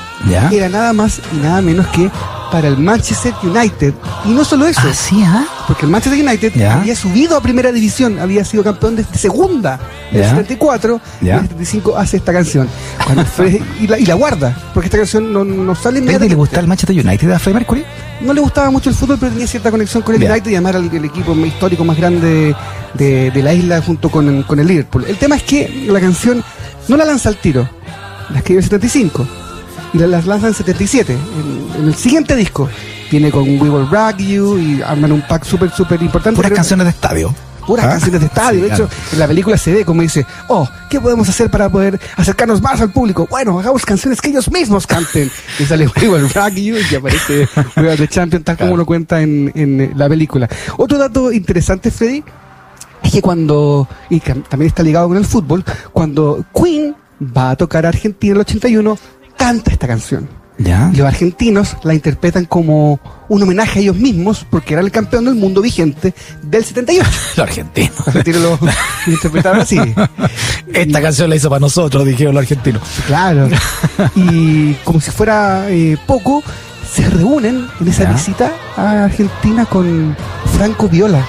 era 0.52 0.70
nada 0.70 0.94
más 0.94 1.20
y 1.34 1.38
nada 1.38 1.64
menos 1.64 1.88
que 1.88 2.12
para 2.52 2.68
el 2.68 2.78
Manchester 2.78 3.34
United. 3.42 3.94
Y 4.26 4.30
no 4.30 4.44
solo 4.44 4.68
eso. 4.68 4.82
¿Ah, 4.84 5.24
¿ah? 5.26 5.64
Porque 5.68 5.86
el 5.86 5.92
Manchester 5.92 6.24
United 6.24 6.62
había 6.66 6.96
subido 6.96 7.38
a 7.38 7.42
primera 7.42 7.72
división, 7.72 8.20
había 8.20 8.44
sido 8.44 8.64
campeón 8.64 8.96
de, 8.96 9.04
segunda 9.04 9.80
en 10.12 10.20
el 10.20 10.30
74, 10.30 11.02
y 11.22 11.30
en 11.30 11.36
el 11.36 11.42
75 11.42 11.98
hace 11.98 12.18
esta 12.18 12.34
canción. 12.34 12.68
y, 13.80 13.88
la, 13.88 13.98
y, 13.98 14.06
la, 14.06 14.16
guarda, 14.16 14.56
porque 14.74 14.88
esta 14.88 14.98
canción 14.98 15.32
no, 15.32 15.44
no 15.46 15.76
sale 15.76 16.00
inmediatamente. 16.00 16.36
¿Le 16.36 16.40
gusta 16.40 16.60
el 16.60 16.68
Manchester 16.68 17.06
United 17.06 17.32
a 17.32 17.40
Freddie 17.40 17.60
Mercury? 17.60 17.86
No 18.22 18.34
le 18.34 18.42
gustaba 18.42 18.70
mucho 18.70 18.90
el 18.90 18.96
fútbol, 18.96 19.18
pero 19.20 19.32
tenía 19.32 19.48
cierta 19.48 19.72
conexión 19.72 20.04
con 20.04 20.16
el 20.16 20.24
United 20.30 20.52
y 20.52 20.56
además 20.56 20.76
era 20.76 20.80
el, 20.80 21.06
equipo 21.06 21.34
histórico 21.34 21.84
más 21.84 21.98
grande 21.98 22.56
de, 22.94 23.32
de 23.32 23.44
la 23.44 23.54
isla 23.54 23.82
junto 23.82 24.10
con, 24.10 24.44
con 24.44 24.60
el 24.60 24.68
Liverpool. 24.68 25.06
El 25.08 25.18
tema 25.18 25.38
es 25.38 25.44
que 25.44 25.86
la 25.88 26.00
canción 26.00 26.44
no 26.88 26.98
la 26.98 27.06
lanza 27.06 27.30
al 27.30 27.38
tiro, 27.38 27.68
la 28.30 28.40
escribe 28.40 28.60
en 28.60 28.64
75 28.64 29.41
y 29.94 29.98
las 29.98 30.26
lanza 30.26 30.48
en 30.48 30.54
77, 30.54 31.18
en, 31.78 31.88
el 31.88 31.96
siguiente 31.96 32.36
disco. 32.36 32.70
Viene 33.12 33.30
con 33.30 33.44
We 33.44 33.70
Will 33.70 33.90
Rock 33.90 34.18
You 34.18 34.58
y 34.58 34.82
arman 34.82 35.12
un 35.12 35.22
pack 35.22 35.44
súper, 35.44 35.70
súper 35.72 36.02
importante. 36.02 36.38
Puras 36.38 36.52
canciones 36.52 36.86
de 36.86 36.92
estadio. 36.92 37.36
Puras 37.68 37.86
¿Ah? 37.86 37.90
canciones 37.90 38.22
de 38.22 38.28
estadio. 38.28 38.62
de 38.62 38.68
hecho, 38.70 38.90
en 39.12 39.20
la 39.20 39.28
película 39.28 39.58
se 39.58 39.74
ve 39.74 39.86
como 39.86 40.02
dice, 40.02 40.26
oh, 40.48 40.68
¿qué 40.90 41.00
podemos 41.02 41.28
hacer 41.28 41.52
para 41.52 41.70
poder 41.70 42.00
acercarnos 42.16 42.62
más 42.62 42.80
al 42.80 42.92
público? 42.92 43.28
Bueno, 43.30 43.60
hagamos 43.60 43.86
canciones 43.86 44.22
que 44.22 44.30
ellos 44.30 44.50
mismos 44.50 44.88
canten. 44.88 45.30
Y 45.60 45.66
sale 45.66 45.88
We 45.88 46.08
Will 46.08 46.30
Rock 46.30 46.54
You 46.54 46.78
y 46.90 46.96
aparece 46.96 47.48
We 47.76 47.90
Are 47.90 47.98
the 47.98 48.08
Champion, 48.08 48.44
tal 48.44 48.58
como 48.58 48.78
lo 48.78 48.86
cuenta 48.86 49.22
en, 49.22 49.52
en 49.56 49.92
la 49.96 50.08
película. 50.08 50.48
Otro 50.78 50.98
dato 50.98 51.32
interesante, 51.32 51.92
Freddy, 51.92 52.24
es 53.04 53.12
que 53.12 53.22
cuando, 53.22 53.88
y 54.10 54.20
también 54.20 54.68
está 54.68 54.84
ligado 54.84 55.10
con 55.10 55.18
el 55.18 55.26
fútbol, 55.26 55.64
cuando 55.92 56.46
Queen 56.54 56.96
va 57.22 57.52
a 57.52 57.56
tocar 57.56 57.86
a 57.86 57.90
Argentina 57.90 58.32
en 58.32 58.38
el 58.38 58.42
81, 58.42 58.98
canta 59.42 59.72
esta 59.72 59.88
canción. 59.88 60.30
Los 60.94 61.08
argentinos 61.08 61.76
la 61.82 61.96
interpretan 61.96 62.46
como 62.46 63.00
un 63.28 63.42
homenaje 63.42 63.80
a 63.80 63.82
ellos 63.82 63.96
mismos, 63.96 64.46
porque 64.48 64.74
era 64.74 64.84
el 64.84 64.92
campeón 64.92 65.26
del 65.26 65.34
mundo 65.34 65.62
vigente 65.62 66.14
del 66.44 66.64
78. 66.64 67.10
Los 67.38 67.40
argentinos. 67.40 67.98
Los 67.98 68.08
argentinos 68.08 68.42
lo, 68.42 68.60
interpretaron 69.12 69.62
así. 69.62 69.80
Esta 70.72 71.02
canción 71.02 71.30
la 71.30 71.36
hizo 71.36 71.50
para 71.50 71.60
nosotros, 71.60 72.06
dijeron 72.06 72.36
los 72.36 72.44
argentinos. 72.44 72.84
Claro. 73.08 73.50
Y 74.16 74.74
como 74.84 75.02
si 75.02 75.12
fuera 75.12 75.66
eh, 75.70 75.98
poco, 76.06 76.44
se 76.92 77.10
reúnen 77.10 77.68
en 77.80 77.88
esa 77.88 78.12
visita 78.12 78.52
a 78.78 79.06
Argentina 79.06 79.66
con 79.66 80.16
Franco 80.56 80.88
Viola, 80.88 81.26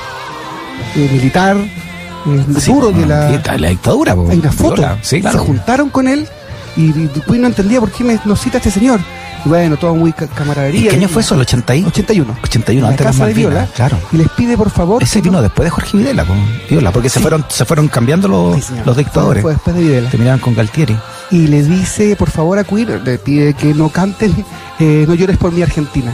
eh, 0.96 1.08
militar, 1.12 1.56
eh, 1.56 2.44
duro 2.66 2.92
de 2.92 3.06
la, 3.06 3.30
la 3.58 3.68
dictadura. 3.68 4.12
Hay 4.12 4.38
una 4.38 4.52
foto. 4.52 4.98
Se 5.02 5.22
juntaron 5.22 5.90
con 5.90 6.08
él 6.08 6.28
y, 6.76 6.90
y 6.90 7.38
no 7.38 7.46
entendía 7.46 7.80
por 7.80 7.90
qué 7.90 8.04
me, 8.04 8.20
nos 8.24 8.40
cita 8.40 8.58
este 8.58 8.70
señor. 8.70 9.00
Y 9.44 9.48
bueno, 9.48 9.76
todo 9.76 9.94
muy 9.94 10.12
camaradería. 10.12 10.90
¿Qué 10.90 10.96
año 10.96 11.08
fue 11.08 11.22
eso? 11.22 11.34
¿El 11.34 11.40
81? 11.40 11.88
81. 11.88 12.36
81, 12.42 12.86
antes 12.86 13.06
casa 13.06 13.26
de 13.26 13.34
Viola. 13.34 13.66
Claro. 13.74 13.98
Y 14.12 14.18
les 14.18 14.28
pide, 14.30 14.56
por 14.56 14.70
favor... 14.70 15.02
Ese 15.02 15.20
vino 15.20 15.42
después 15.42 15.64
de 15.64 15.70
Jorge 15.70 15.96
Videla, 15.96 16.24
con 16.24 16.38
Viola, 16.70 16.92
porque 16.92 17.08
se 17.08 17.18
fueron 17.18 17.44
se 17.48 17.64
fueron 17.64 17.88
cambiando 17.88 18.28
los, 18.28 18.70
los 18.84 18.96
dictadores. 18.96 19.42
Fue 19.42 19.52
después 19.52 19.74
de 19.74 19.82
Videla. 19.82 20.10
Terminaron 20.10 20.40
con 20.40 20.54
Galtieri. 20.54 20.96
Y 21.30 21.48
le 21.48 21.62
dice, 21.62 22.14
por 22.14 22.30
favor, 22.30 22.58
a 22.58 22.64
Queer, 22.64 23.02
le 23.02 23.18
pide 23.18 23.54
que 23.54 23.74
no 23.74 23.88
canten 23.88 24.44
eh, 24.78 25.04
No 25.08 25.14
llores 25.14 25.38
por 25.38 25.50
mi 25.52 25.62
Argentina. 25.62 26.12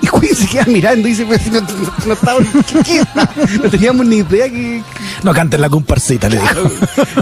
Y 0.00 0.06
Queen 0.06 0.34
se 0.34 0.46
queda 0.46 0.64
mirando 0.66 1.06
y 1.08 1.12
dice, 1.12 1.26
pues, 1.26 1.46
no, 1.50 1.60
no, 1.60 2.14
no, 2.14 3.62
no 3.62 3.70
teníamos 3.70 4.06
ni 4.06 4.16
idea 4.16 4.48
que... 4.48 4.82
No 5.22 5.32
canten 5.32 5.60
la 5.60 5.68
comparsita, 5.68 6.28
le 6.28 6.38
dijo. 6.38 6.70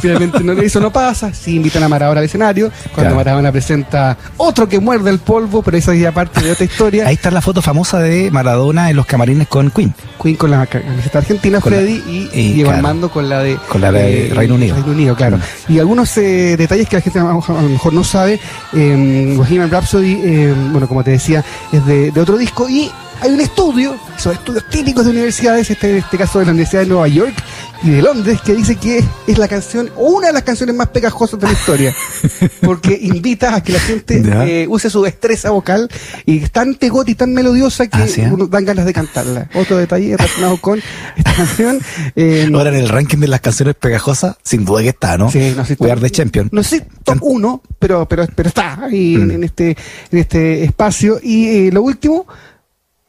Finalmente 0.00 0.40
no, 0.40 0.52
eso 0.52 0.80
no 0.80 0.92
pasa, 0.92 1.32
sí 1.32 1.56
invitan 1.56 1.82
a 1.82 1.88
Maradona 1.88 2.20
al 2.20 2.26
escenario, 2.26 2.70
cuando 2.94 3.14
Maradona 3.14 3.50
presenta 3.52 4.16
otro 4.36 4.68
que 4.68 4.80
muerde 4.80 5.10
el 5.10 5.18
polvo, 5.18 5.62
pero 5.62 5.76
eso 5.76 5.92
es 5.92 6.00
ya 6.00 6.12
parte 6.12 6.40
de 6.42 6.52
otra 6.52 6.64
historia. 6.64 7.06
Ahí 7.06 7.14
está 7.14 7.30
la 7.30 7.40
foto 7.40 7.62
famosa 7.62 7.98
de 7.98 8.30
Maradona 8.30 8.90
en 8.90 8.96
los 8.96 9.06
camarines 9.06 9.48
con 9.48 9.70
Queen. 9.70 9.94
Queen 10.22 10.36
con 10.36 10.50
la 10.50 10.66
camiseta 10.66 11.18
argentina, 11.18 11.60
Freddy, 11.60 12.02
y, 12.06 12.30
y 12.32 12.52
Diego 12.52 12.70
Armando 12.70 13.10
con 13.10 13.28
la 13.28 13.42
de... 13.42 13.56
Con 13.68 13.80
la 13.80 13.92
de 13.92 14.28
eh, 14.28 14.34
Reino 14.34 14.54
Unido. 14.54 14.74
Reino 14.76 14.92
Unido, 14.92 15.16
claro. 15.16 15.38
Mm. 15.38 15.72
Y 15.72 15.78
algunos 15.78 16.16
eh, 16.18 16.56
detalles 16.56 16.88
que 16.88 16.96
la 16.96 17.02
gente 17.02 17.18
a 17.18 17.22
lo 17.22 17.68
mejor 17.68 17.92
no 17.92 18.04
sabe, 18.04 18.38
eh, 18.74 19.34
Bohemian 19.36 19.70
Rhapsody, 19.70 20.20
eh, 20.22 20.54
bueno, 20.72 20.86
como 20.88 21.02
te 21.02 21.12
decía, 21.12 21.44
es 21.72 21.84
de, 21.86 22.10
de 22.10 22.20
otro 22.20 22.36
disco, 22.36 22.68
y 22.68 22.90
hay 23.20 23.30
un 23.30 23.40
estudio, 23.40 23.96
son 24.18 24.32
estudios 24.32 24.64
típicos 24.68 25.04
de 25.04 25.10
universidades, 25.10 25.70
este, 25.70 25.90
en 25.90 25.96
este 25.96 26.18
caso 26.18 26.38
de 26.38 26.44
la 26.46 26.50
Universidad 26.52 26.82
de 26.82 26.88
Nueva 26.88 27.08
York 27.08 27.34
y 27.82 27.90
de 27.90 28.02
Londres, 28.02 28.40
que 28.40 28.54
dice 28.54 28.76
que 28.76 29.04
es 29.26 29.38
la 29.38 29.48
canción, 29.48 29.90
una 29.96 30.28
de 30.28 30.32
las 30.32 30.42
canciones 30.42 30.74
más 30.74 30.88
pegajosas 30.88 31.38
de 31.38 31.46
la 31.46 31.52
historia, 31.52 31.94
porque 32.62 32.98
invita 33.00 33.54
a 33.54 33.62
que 33.62 33.72
la 33.72 33.80
gente 33.80 34.22
eh, 34.24 34.66
use 34.68 34.90
su 34.90 35.02
destreza 35.02 35.50
vocal 35.50 35.88
y 36.24 36.42
es 36.42 36.50
tan 36.50 36.74
pegote 36.74 37.12
y 37.12 37.14
tan 37.14 37.32
melodiosa 37.32 37.86
que 37.86 37.98
ah, 37.98 38.30
uno 38.32 38.46
dan 38.46 38.64
ganas 38.64 38.86
de 38.86 38.92
cantarla. 38.92 39.48
Otro 39.54 39.76
detalle 39.76 40.16
relacionado 40.16 40.56
con 40.60 40.80
esta 41.16 41.34
canción. 41.34 41.80
Eh, 42.14 42.48
Ahora 42.52 42.70
en 42.70 42.76
el 42.76 42.88
ranking 42.88 43.18
de 43.18 43.28
las 43.28 43.40
canciones 43.40 43.74
pegajosas, 43.74 44.36
sin 44.42 44.64
duda 44.64 44.82
que 44.82 44.90
está, 44.90 45.18
¿no? 45.18 45.30
Sí, 45.30 45.52
no 45.56 45.64
sé. 45.64 45.76
de 45.76 46.10
Champion. 46.10 46.48
No 46.52 46.62
sé, 46.62 46.86
top 47.04 47.18
uno, 47.20 47.62
pero, 47.78 48.06
pero, 48.08 48.26
pero 48.34 48.48
está 48.48 48.84
ahí 48.84 49.16
en, 49.16 49.40
mm. 49.40 49.44
este, 49.44 49.76
en 50.12 50.18
este 50.18 50.64
espacio. 50.64 51.18
Y 51.22 51.48
eh, 51.48 51.70
lo 51.72 51.82
último, 51.82 52.26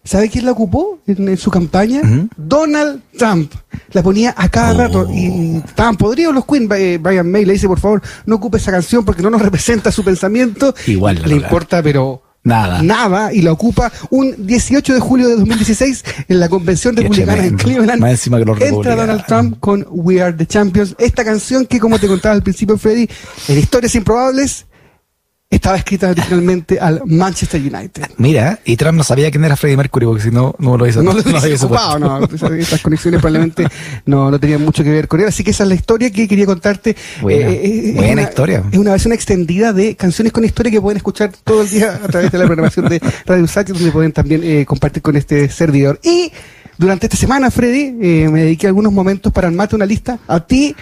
¿Sabe 0.08 0.30
quién 0.30 0.46
la 0.46 0.52
ocupó 0.52 1.00
en, 1.06 1.38
su 1.38 1.52
campaña? 1.52 2.02
Donald 2.38 3.02
Trump. 3.18 3.52
La 3.92 4.02
ponía 4.02 4.34
a 4.38 4.48
cada 4.48 4.74
oh. 4.74 4.78
rato 4.78 5.08
y 5.14 5.58
estaban 5.58 5.98
podridos 5.98 6.34
los 6.34 6.46
Queen. 6.46 6.70
Eh, 6.78 6.98
Brian 6.98 7.30
May 7.30 7.44
le 7.44 7.54
dice, 7.54 7.68
por 7.68 7.80
favor, 7.80 8.02
no 8.26 8.36
ocupe 8.36 8.58
esa 8.58 8.72
canción 8.72 9.04
porque 9.04 9.22
no 9.22 9.30
nos 9.30 9.42
representa 9.48 9.92
su 9.92 10.06
pensamiento. 10.06 10.74
Igual. 10.86 11.22
Le 11.26 11.36
importa, 11.36 11.84
pero 11.84 12.24
Nada. 12.48 12.82
Nada, 12.82 13.34
y 13.34 13.42
la 13.42 13.52
ocupa 13.52 13.92
un 14.10 14.34
18 14.48 14.94
de 14.94 15.00
julio 15.02 15.28
de 15.28 15.36
2016 15.36 16.06
en 16.30 16.40
la 16.40 16.48
convención 16.48 16.96
republicana 16.96 17.46
en 17.46 17.58
Cleveland. 17.58 18.00
Más 18.00 18.12
encima 18.12 18.40
que 18.40 18.46
los 18.46 18.62
Entra 18.62 18.96
Donald 18.96 19.26
Trump 19.26 19.60
con 19.60 19.86
We 19.90 20.22
Are 20.22 20.32
the 20.32 20.46
Champions. 20.46 20.96
Esta 20.98 21.26
canción 21.26 21.66
que, 21.66 21.78
como 21.78 22.00
te 22.00 22.08
contaba 22.08 22.34
al 22.34 22.44
principio, 22.44 22.78
Freddy, 22.78 23.10
en 23.50 23.58
Historias 23.58 23.96
Improbables, 23.96 24.66
estaba 25.50 25.78
escrita 25.78 26.10
originalmente 26.10 26.80
al 26.80 27.02
Manchester 27.06 27.62
United. 27.62 28.04
Mira, 28.18 28.60
y 28.66 28.76
Trump 28.76 28.98
no 28.98 29.04
sabía 29.04 29.32
quién 29.32 29.46
era 29.46 29.56
Freddie 29.56 29.78
Mercury, 29.78 30.06
porque 30.06 30.24
si 30.24 30.32
no, 30.32 30.54
no 30.60 30.78
lo 30.78 30.86
hizo. 30.86 31.02
No, 31.02 31.14
lo 31.14 31.22
no, 31.22 31.38
ocupado, 31.38 32.00
no. 32.00 32.24
Estas 32.56 32.82
conexiones 32.82 33.22
probablemente 33.22 33.68
no, 34.06 34.30
no 34.30 34.40
tenían 34.40 34.62
mucho 34.62 34.84
que 34.84 34.90
ver 34.90 35.08
con 35.08 35.22
él. 35.22 35.28
Así 35.28 35.44
que 35.44 35.52
esa 35.52 35.64
es 35.64 35.70
la 35.70 35.76
historia 35.76 36.12
que 36.12 36.28
quería 36.28 36.46
contarte. 36.46 36.96
Buena, 37.22 37.50
eh, 37.50 37.96
eh 37.98 38.22
historia. 38.22 38.64
Es 38.72 38.78
una 38.78 38.92
versión 38.92 39.14
extendida 39.14 39.72
de 39.72 39.96
canciones 39.96 40.34
con 40.34 40.44
historia 40.44 40.72
que 40.72 40.82
pueden 40.82 40.98
escuchar 40.98 41.32
todo 41.44 41.62
el 41.62 41.70
día 41.70 42.00
a 42.04 42.08
través 42.08 42.32
de 42.32 42.38
la 42.38 42.46
programación 42.46 42.90
de 42.90 43.02
Radio 43.26 43.48
Sánchez, 43.48 43.76
donde 43.76 43.92
pueden 43.92 44.12
también 44.12 44.42
eh, 44.44 44.66
compartir 44.66 45.02
con 45.02 45.16
este 45.16 45.48
servidor. 45.50 46.00
Y 46.04 46.32
durante 46.78 47.06
esta 47.06 47.18
semana, 47.18 47.50
Freddy, 47.50 47.96
eh, 48.02 48.30
me 48.30 48.44
dediqué 48.44 48.68
algunos 48.68 48.92
momentos 48.92 49.32
para 49.32 49.48
armarte 49.48 49.76
una 49.76 49.86
lista 49.86 50.20
a 50.28 50.46
ti, 50.46 50.76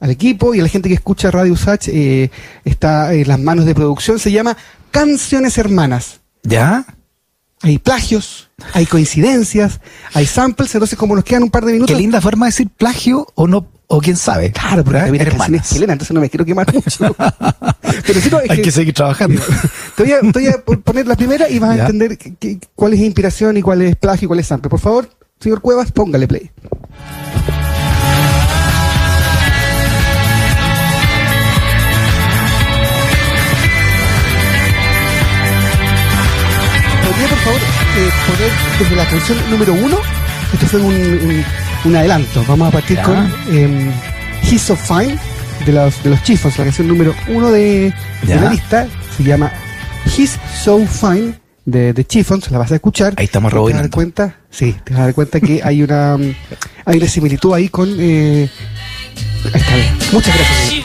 al 0.00 0.10
equipo 0.10 0.54
y 0.54 0.60
a 0.60 0.62
la 0.62 0.68
gente 0.68 0.88
que 0.88 0.94
escucha 0.94 1.30
Radio 1.30 1.52
Usach. 1.52 1.88
eh, 1.88 2.30
está 2.64 3.12
en 3.14 3.28
las 3.28 3.38
manos 3.40 3.64
de 3.64 3.74
producción. 3.74 4.18
Se 4.18 4.30
llama 4.32 4.56
Canciones 4.90 5.58
Hermanas. 5.58 6.20
¿Ya? 6.42 6.84
Hay 7.62 7.78
plagios, 7.78 8.50
hay 8.74 8.84
coincidencias, 8.86 9.80
hay 10.12 10.26
samples. 10.26 10.74
Entonces, 10.74 10.98
como 10.98 11.14
nos 11.14 11.24
quedan 11.24 11.42
un 11.44 11.50
par 11.50 11.64
de 11.64 11.72
minutos. 11.72 11.94
Qué 11.94 12.00
linda 12.00 12.20
forma 12.20 12.46
de 12.46 12.50
decir 12.50 12.68
plagio 12.68 13.26
o 13.34 13.46
no, 13.48 13.66
o 13.86 14.00
quién 14.00 14.16
sabe. 14.16 14.52
Claro, 14.52 14.84
porque 14.84 14.98
¿Ah? 14.98 15.04
también 15.04 15.24
canciones 15.24 15.44
Hermanas. 15.48 15.68
chilenas, 15.70 15.92
entonces 15.94 16.14
no 16.14 16.20
me 16.20 16.28
quiero 16.30 16.44
quemar 16.44 16.72
mucho. 16.74 17.16
Pero 18.06 18.20
sí, 18.20 18.28
no, 18.30 18.40
es 18.40 18.50
Hay 18.50 18.60
que 18.62 18.70
seguir 18.70 18.92
trabajando. 18.94 19.40
Te 19.96 20.02
voy, 20.02 20.12
a, 20.12 20.20
te 20.20 20.38
voy 20.38 20.48
a 20.48 20.62
po- 20.64 20.78
poner 20.80 21.06
la 21.06 21.16
primera 21.16 21.48
y 21.48 21.58
vas 21.58 21.70
a 21.70 21.86
entender 21.88 22.18
cuál 22.74 22.92
es 22.92 23.00
inspiración 23.00 23.56
y 23.56 23.62
cuál 23.62 23.80
es 23.82 23.96
plagio 23.96 24.26
y 24.26 24.28
cuál 24.28 24.40
es 24.40 24.46
sample. 24.46 24.68
Por 24.68 24.80
favor, 24.80 25.08
señor 25.40 25.62
Cuevas, 25.62 25.90
póngale 25.90 26.28
play. 26.28 26.50
¿Podría, 37.16 37.28
por 37.28 37.38
favor, 37.38 37.60
eh, 37.60 38.10
poner 38.26 38.50
desde 38.78 38.96
la 38.96 39.06
canción 39.08 39.38
número 39.50 39.72
uno? 39.74 39.96
Esto 40.52 40.66
fue 40.66 40.80
un, 40.80 40.94
un- 40.94 41.44
un 41.84 41.96
adelanto. 41.96 42.44
Vamos 42.46 42.68
a 42.68 42.70
partir 42.72 42.96
Ya. 42.96 43.02
con 43.02 43.32
eh, 43.50 43.90
He's 44.42 44.62
So 44.62 44.76
Fine 44.76 45.18
de 45.64 45.72
los, 45.72 46.02
de 46.02 46.10
los 46.10 46.22
Chiffons, 46.22 46.58
la 46.58 46.64
canción 46.64 46.88
número 46.88 47.14
uno 47.28 47.50
de, 47.50 47.92
de 48.22 48.34
la 48.36 48.50
lista. 48.50 48.86
Se 49.16 49.22
llama 49.24 49.50
He's 50.16 50.38
So 50.62 50.84
Fine 50.86 51.34
de, 51.64 51.92
de 51.92 52.04
Chiffons, 52.04 52.50
la 52.50 52.58
vas 52.58 52.70
a 52.72 52.76
escuchar. 52.76 53.14
Ahí 53.16 53.24
estamos 53.24 53.50
Y 53.52 53.54
Te 53.54 53.60
vas 53.60 53.72
a 53.74 53.76
dar 53.78 53.90
cuenta, 53.90 54.36
sí, 54.50 54.76
te 54.84 54.92
vas 54.92 55.00
a 55.00 55.04
dar 55.06 55.14
cuenta 55.14 55.40
que 55.40 55.60
hay 55.64 55.82
una, 55.82 56.16
mm, 56.16 56.34
hay 56.84 56.98
una 56.98 57.08
similitud 57.08 57.54
ahí 57.54 57.68
con... 57.68 57.88
Eh, 57.98 58.48
ahí 59.44 59.60
está 59.60 59.74
bien. 59.74 59.98
Muchas 60.12 60.34
gracias. 60.36 60.84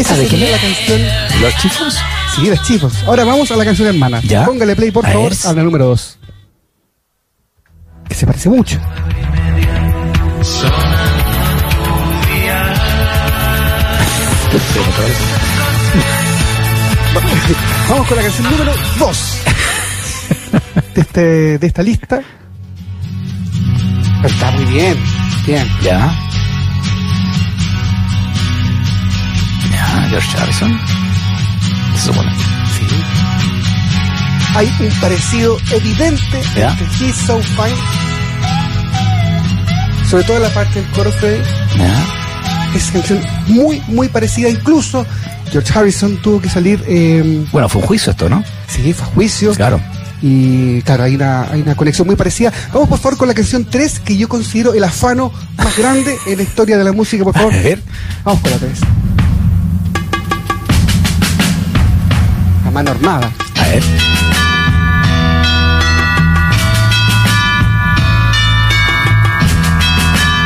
Esa 0.00 0.16
de 0.16 0.26
quién 0.26 0.42
es 0.42 0.50
la 0.50 0.58
canción 0.58 1.00
¿Los 1.40 1.56
chicos? 1.56 1.98
Sí, 2.34 2.50
las 2.50 2.62
Chiffons. 2.62 3.02
Ahora 3.04 3.24
vamos 3.24 3.50
a 3.50 3.56
la 3.56 3.64
canción 3.64 3.88
hermana. 3.88 4.20
Ya. 4.22 4.44
Póngale 4.44 4.76
play, 4.76 4.90
por 4.90 5.06
A 5.06 5.12
favor, 5.12 5.30
ver. 5.30 5.38
a 5.46 5.52
la 5.54 5.62
número 5.62 5.86
2. 5.86 6.18
Que 8.08 8.14
se 8.14 8.26
parece 8.26 8.48
mucho. 8.50 8.78
Vamos 17.88 18.06
con 18.08 18.16
la 18.16 18.22
canción 18.22 18.50
número 18.50 18.72
2 18.98 19.38
de, 20.94 21.00
este, 21.00 21.58
de 21.58 21.66
esta 21.66 21.82
lista. 21.82 22.20
Pero 24.22 24.34
está 24.34 24.50
muy 24.52 24.64
bien. 24.64 24.96
Bien. 25.46 25.68
Ya. 25.82 26.12
George 30.18 30.38
Harrison. 30.38 30.80
Se 31.94 32.06
supone. 32.06 32.32
Sí. 32.32 32.86
Hay 34.54 34.72
un 34.80 34.88
parecido 34.98 35.58
evidente 35.72 36.40
Ya. 36.56 36.70
entre 36.70 36.86
He's 37.06 37.16
So 37.16 37.38
Fine. 37.38 37.76
Sobre 40.08 40.24
todo 40.24 40.38
la 40.38 40.48
parte 40.54 40.80
del 40.80 40.90
coro 40.92 41.12
Freddy. 41.12 41.42
Ya. 41.76 42.04
Es 42.74 42.90
canción 42.92 43.20
muy, 43.48 43.82
muy 43.88 44.08
parecida. 44.08 44.48
Incluso 44.48 45.04
George 45.52 45.70
Harrison 45.78 46.16
tuvo 46.22 46.40
que 46.40 46.48
salir. 46.48 46.82
Eh, 46.88 47.44
Bueno, 47.52 47.68
fue 47.68 47.82
un 47.82 47.86
juicio 47.86 48.12
esto, 48.12 48.30
¿no? 48.30 48.42
sí, 48.68 48.94
fue 48.94 49.04
a 49.06 49.10
juicio. 49.10 49.52
Claro. 49.54 49.78
Y 50.22 50.80
claro, 50.82 51.04
hay 51.04 51.14
una, 51.14 51.42
hay 51.50 51.60
una 51.60 51.74
conexión 51.74 52.06
muy 52.06 52.16
parecida. 52.16 52.50
Vamos 52.72 52.88
por 52.88 52.98
favor 52.98 53.18
con 53.18 53.28
la 53.28 53.34
canción 53.34 53.66
3, 53.66 54.00
que 54.00 54.16
yo 54.16 54.30
considero 54.30 54.72
el 54.72 54.82
afano 54.82 55.30
más 55.58 55.76
grande 55.76 56.16
en 56.26 56.38
la 56.38 56.42
historia 56.42 56.78
de 56.78 56.84
la 56.84 56.92
música, 56.92 57.22
por 57.22 57.34
favor. 57.34 57.52
A 57.54 57.56
ver. 57.58 57.82
Vamos 58.24 58.40
con 58.40 58.50
la 58.52 58.56
3. 58.56 58.70
Mano 62.76 62.90
armada. 62.90 63.32
A 63.58 63.68
ver. 63.68 63.82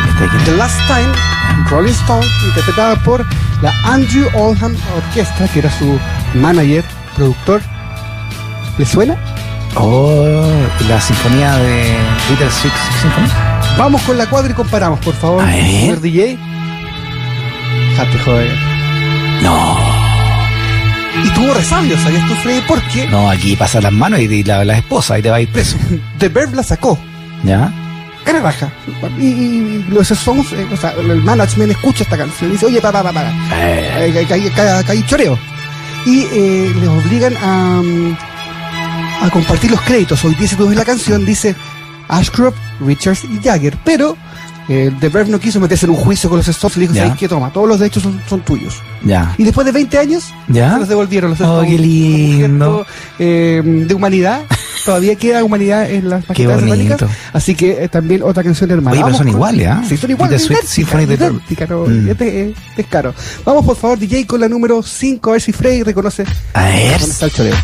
¿Este? 0.07 0.45
The 0.45 0.57
Last 0.57 0.79
Time, 0.87 1.13
Rolling 1.71 1.91
Stone, 1.93 2.25
interpretada 2.47 2.95
por 3.03 3.27
la 3.63 3.75
Andrew 3.83 4.29
Oldham 4.35 4.77
Orquesta, 4.97 5.49
que 5.49 5.59
era 5.59 5.71
su 5.77 5.99
manager, 6.35 6.85
productor. 7.17 7.63
¿Le 8.79 8.87
suena? 8.87 9.17
Oh, 9.75 10.53
la 10.89 11.01
sinfonía 11.01 11.57
de 11.57 11.97
Little 12.29 12.49
Six 12.49 12.73
Symphony. 13.03 13.29
Vamos 13.77 14.03
con 14.03 14.17
la 14.17 14.27
cuadra 14.27 14.53
y 14.53 14.55
comparamos, 14.55 15.01
por 15.01 15.15
favor. 15.15 15.43
A 15.43 15.47
ver. 15.47 15.65
Señor 15.65 16.01
DJ. 16.01 16.39
Jate, 17.97 18.19
joder. 18.21 18.57
No, 19.43 19.80
Y 21.25 21.29
tuvo 21.31 21.53
resabios, 21.55 22.01
¿sabías 22.01 22.27
tú, 22.29 22.35
Freddy? 22.37 22.61
Porque 22.67 23.07
no, 23.09 23.29
aquí 23.31 23.57
pasa 23.57 23.81
las 23.81 23.93
manos 23.93 24.21
y, 24.21 24.25
y 24.25 24.43
la, 24.45 24.65
la 24.65 24.79
esposa 24.79 25.19
y 25.19 25.23
te 25.23 25.31
va 25.31 25.37
a 25.37 25.41
ir 25.41 25.49
preso. 25.49 25.77
The 26.19 26.29
Verb 26.29 26.55
la 26.55 26.63
sacó. 26.63 26.99
¿Ya? 27.43 27.73
Cara 28.25 28.41
raja. 28.41 28.71
Y, 29.19 29.25
y 29.27 29.87
los 29.91 30.07
songs, 30.09 30.53
eh, 30.53 30.67
o 30.73 30.77
sea, 30.77 30.93
el 30.93 31.23
management 31.23 31.73
escucha 31.73 32.05
esta 32.05 32.17
canción 32.19 32.51
y 32.51 32.53
dice, 32.53 32.67
oye. 32.67 32.79
Eh, 32.79 34.13
Eh, 34.17 34.25
que 34.27 34.35
hay- 34.93 35.03
choreo. 35.07 35.39
Y 36.07 36.21
eh, 36.33 36.73
les 36.79 36.89
obligan 36.89 37.35
a, 37.43 37.81
mm, 37.83 38.17
a 39.25 39.31
compartir 39.31 39.71
los 39.71 39.81
créditos. 39.83 40.25
Hoy 40.25 40.35
día, 40.35 40.49
si 40.49 40.57
tú 40.57 40.69
ves 40.69 40.77
la 40.77 40.85
canción, 40.85 41.25
dice 41.27 41.55
Ashcroft, 42.09 42.57
Richards 42.81 43.25
y 43.25 43.39
Jagger. 43.43 43.77
Pero 43.85 44.17
eh, 44.71 44.91
The 45.01 45.09
Verve 45.11 45.31
no 45.31 45.39
quiso 45.39 45.61
meterse 45.61 45.85
en 45.85 45.91
un 45.91 45.97
juicio 45.99 46.31
con 46.31 46.39
los 46.39 46.49
Stones 46.49 46.77
y 46.77 46.81
le 46.81 46.87
dijo. 46.89 46.95
¿sabes 47.05 47.19
qué? 47.19 47.29
Toma, 47.29 47.53
todos 47.53 47.69
los 47.69 47.79
derechos 47.79 48.03
son, 48.05 48.21
son 48.29 48.41
tuyos. 48.41 48.81
ya. 49.05 49.35
Y 49.37 49.45
después 49.45 49.67
de 49.67 49.73
20 49.73 49.99
años, 49.99 50.33
¿Ya? 50.49 50.73
se 50.75 50.79
los 50.81 50.89
devolvieron 50.89 51.31
los 51.31 51.41
Oh, 51.43 51.63
qué 51.67 51.79
lindo. 51.79 52.87
Eh, 53.19 53.61
de 53.65 53.95
humanidad. 53.95 54.43
Todavía 54.85 55.15
queda 55.15 55.45
humanidad 55.45 55.91
en 55.91 56.09
las 56.09 56.27
maquetas 56.27 56.65
bonito. 56.65 56.93
satánicas. 56.95 57.19
Así 57.35 57.55
que 57.55 57.85
eh, 57.85 57.89
también 57.89 58.23
otra 58.23 58.43
canción 58.43 58.71
hermana. 58.71 58.93
Oye, 58.97 59.05
pero 59.05 59.17
son 59.19 59.29
iguales, 59.29 59.67
¿ah? 59.67 59.83
Sí, 59.87 59.97
son 59.99 60.11
iguales. 60.11 60.49
Symphony 60.65 61.05
de- 61.05 61.19
no, 61.19 61.41
Mm. 61.87 62.09
este 62.09 62.49
es 62.51 62.57
descaro. 62.77 63.15
Vamos, 63.45 63.67
por 63.67 63.77
favor, 63.77 63.99
DJ, 63.99 64.27
con 64.27 64.41
la 64.41 64.49
número 64.49 64.83
5, 64.83 65.29
a 65.31 65.33
ver 65.35 65.43
si 65.43 65.53
Frey 65.53 65.83
reconoce 65.83 66.25
A 66.55 66.63
ver. 66.65 66.93
dónde 66.99 67.13
está 67.13 67.27
el 67.27 67.33
choreo. 67.33 67.55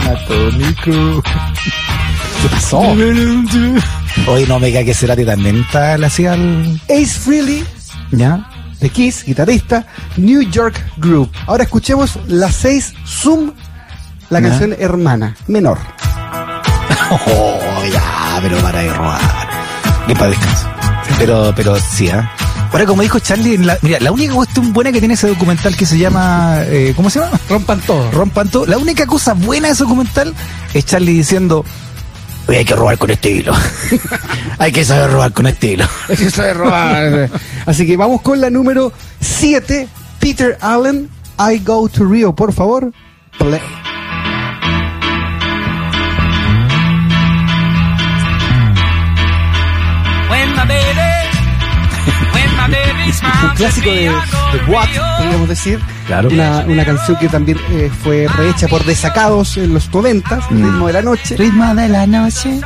Anatómico. 0.00 1.22
¿Qué 2.42 2.48
pasó? 2.50 2.78
Oye, 2.80 4.46
no 4.46 4.58
me 4.58 4.72
cae 4.72 4.84
que 4.84 5.24
también 5.24 5.60
está, 5.60 5.96
le 5.98 6.06
hacía 6.06 6.34
el... 6.34 6.80
Ace 6.88 7.06
Frehley, 7.18 7.64
¿Ya? 8.12 8.48
de 8.80 8.88
Kiss, 8.90 9.24
guitarrista, 9.24 9.86
New 10.16 10.42
York 10.42 10.80
Group. 10.98 11.30
Ahora 11.46 11.64
escuchemos 11.64 12.18
la 12.28 12.50
6, 12.50 12.94
Zoom, 13.06 13.52
la 14.30 14.40
Ya. 14.40 14.48
canción 14.48 14.76
hermana, 14.78 15.36
menor. 15.46 15.78
Oh, 17.10 17.82
ya, 17.90 18.38
pero 18.42 18.58
para 18.58 18.80
de 18.80 18.92
robar. 18.92 19.20
Que 20.06 20.14
para 20.14 20.28
descanso. 20.30 20.66
Pero, 21.18 21.52
pero 21.56 21.76
sí, 21.80 22.10
¿ah? 22.10 22.30
Ahora, 22.70 22.84
como 22.84 23.02
dijo 23.02 23.18
Charlie, 23.18 23.56
la, 23.58 23.78
mira, 23.82 23.98
la 24.00 24.12
única 24.12 24.34
cuestión 24.34 24.72
buena 24.72 24.92
que 24.92 24.98
tiene 24.98 25.14
ese 25.14 25.26
documental 25.26 25.74
que 25.74 25.86
se 25.86 25.98
llama, 25.98 26.58
eh, 26.66 26.92
¿cómo 26.94 27.08
se 27.08 27.18
llama? 27.18 27.40
Rompan 27.48 27.80
todo. 27.80 28.10
Rompan 28.10 28.48
todo. 28.50 28.66
La 28.66 28.76
única 28.76 29.06
cosa 29.06 29.32
buena 29.32 29.68
de 29.68 29.74
ese 29.74 29.84
documental 29.84 30.34
es 30.74 30.84
Charlie 30.84 31.14
diciendo, 31.14 31.64
oye, 32.46 32.58
hay 32.58 32.64
que 32.66 32.76
robar 32.76 32.98
con 32.98 33.10
estilo. 33.10 33.54
hay 34.58 34.70
que 34.70 34.84
saber 34.84 35.10
robar 35.10 35.32
con 35.32 35.46
estilo. 35.46 35.86
Eso 36.08 36.44
es 36.44 36.56
robar. 36.56 37.30
Así 37.64 37.86
que 37.86 37.96
vamos 37.96 38.20
con 38.20 38.40
la 38.40 38.50
número 38.50 38.92
7, 39.20 39.88
Peter 40.20 40.58
Allen, 40.60 41.08
I 41.38 41.58
Go 41.64 41.88
to 41.88 42.04
Rio, 42.04 42.34
por 42.34 42.52
favor. 42.52 42.92
Play. 43.38 43.60
When 50.28 50.54
my 50.54 50.64
baby 50.66 51.17
Un 53.42 53.54
clásico 53.56 53.90
de, 53.90 54.02
de 54.10 54.64
Watt, 54.72 54.88
podríamos 55.18 55.48
decir. 55.48 55.80
Claro. 56.06 56.28
Una, 56.28 56.60
una 56.66 56.84
canción 56.84 57.16
que 57.18 57.28
también 57.28 57.58
eh, 57.70 57.90
fue 58.02 58.26
rehecha 58.28 58.68
por 58.68 58.84
Desacados 58.84 59.56
en 59.56 59.72
los 59.74 59.92
90, 59.92 60.36
Mm. 60.50 60.62
ritmo 60.64 60.86
de 60.86 60.92
la 60.92 61.02
noche. 61.02 61.36
Ritmo 61.36 61.74
de 61.74 61.88
la 61.88 62.06
noche. 62.06 62.60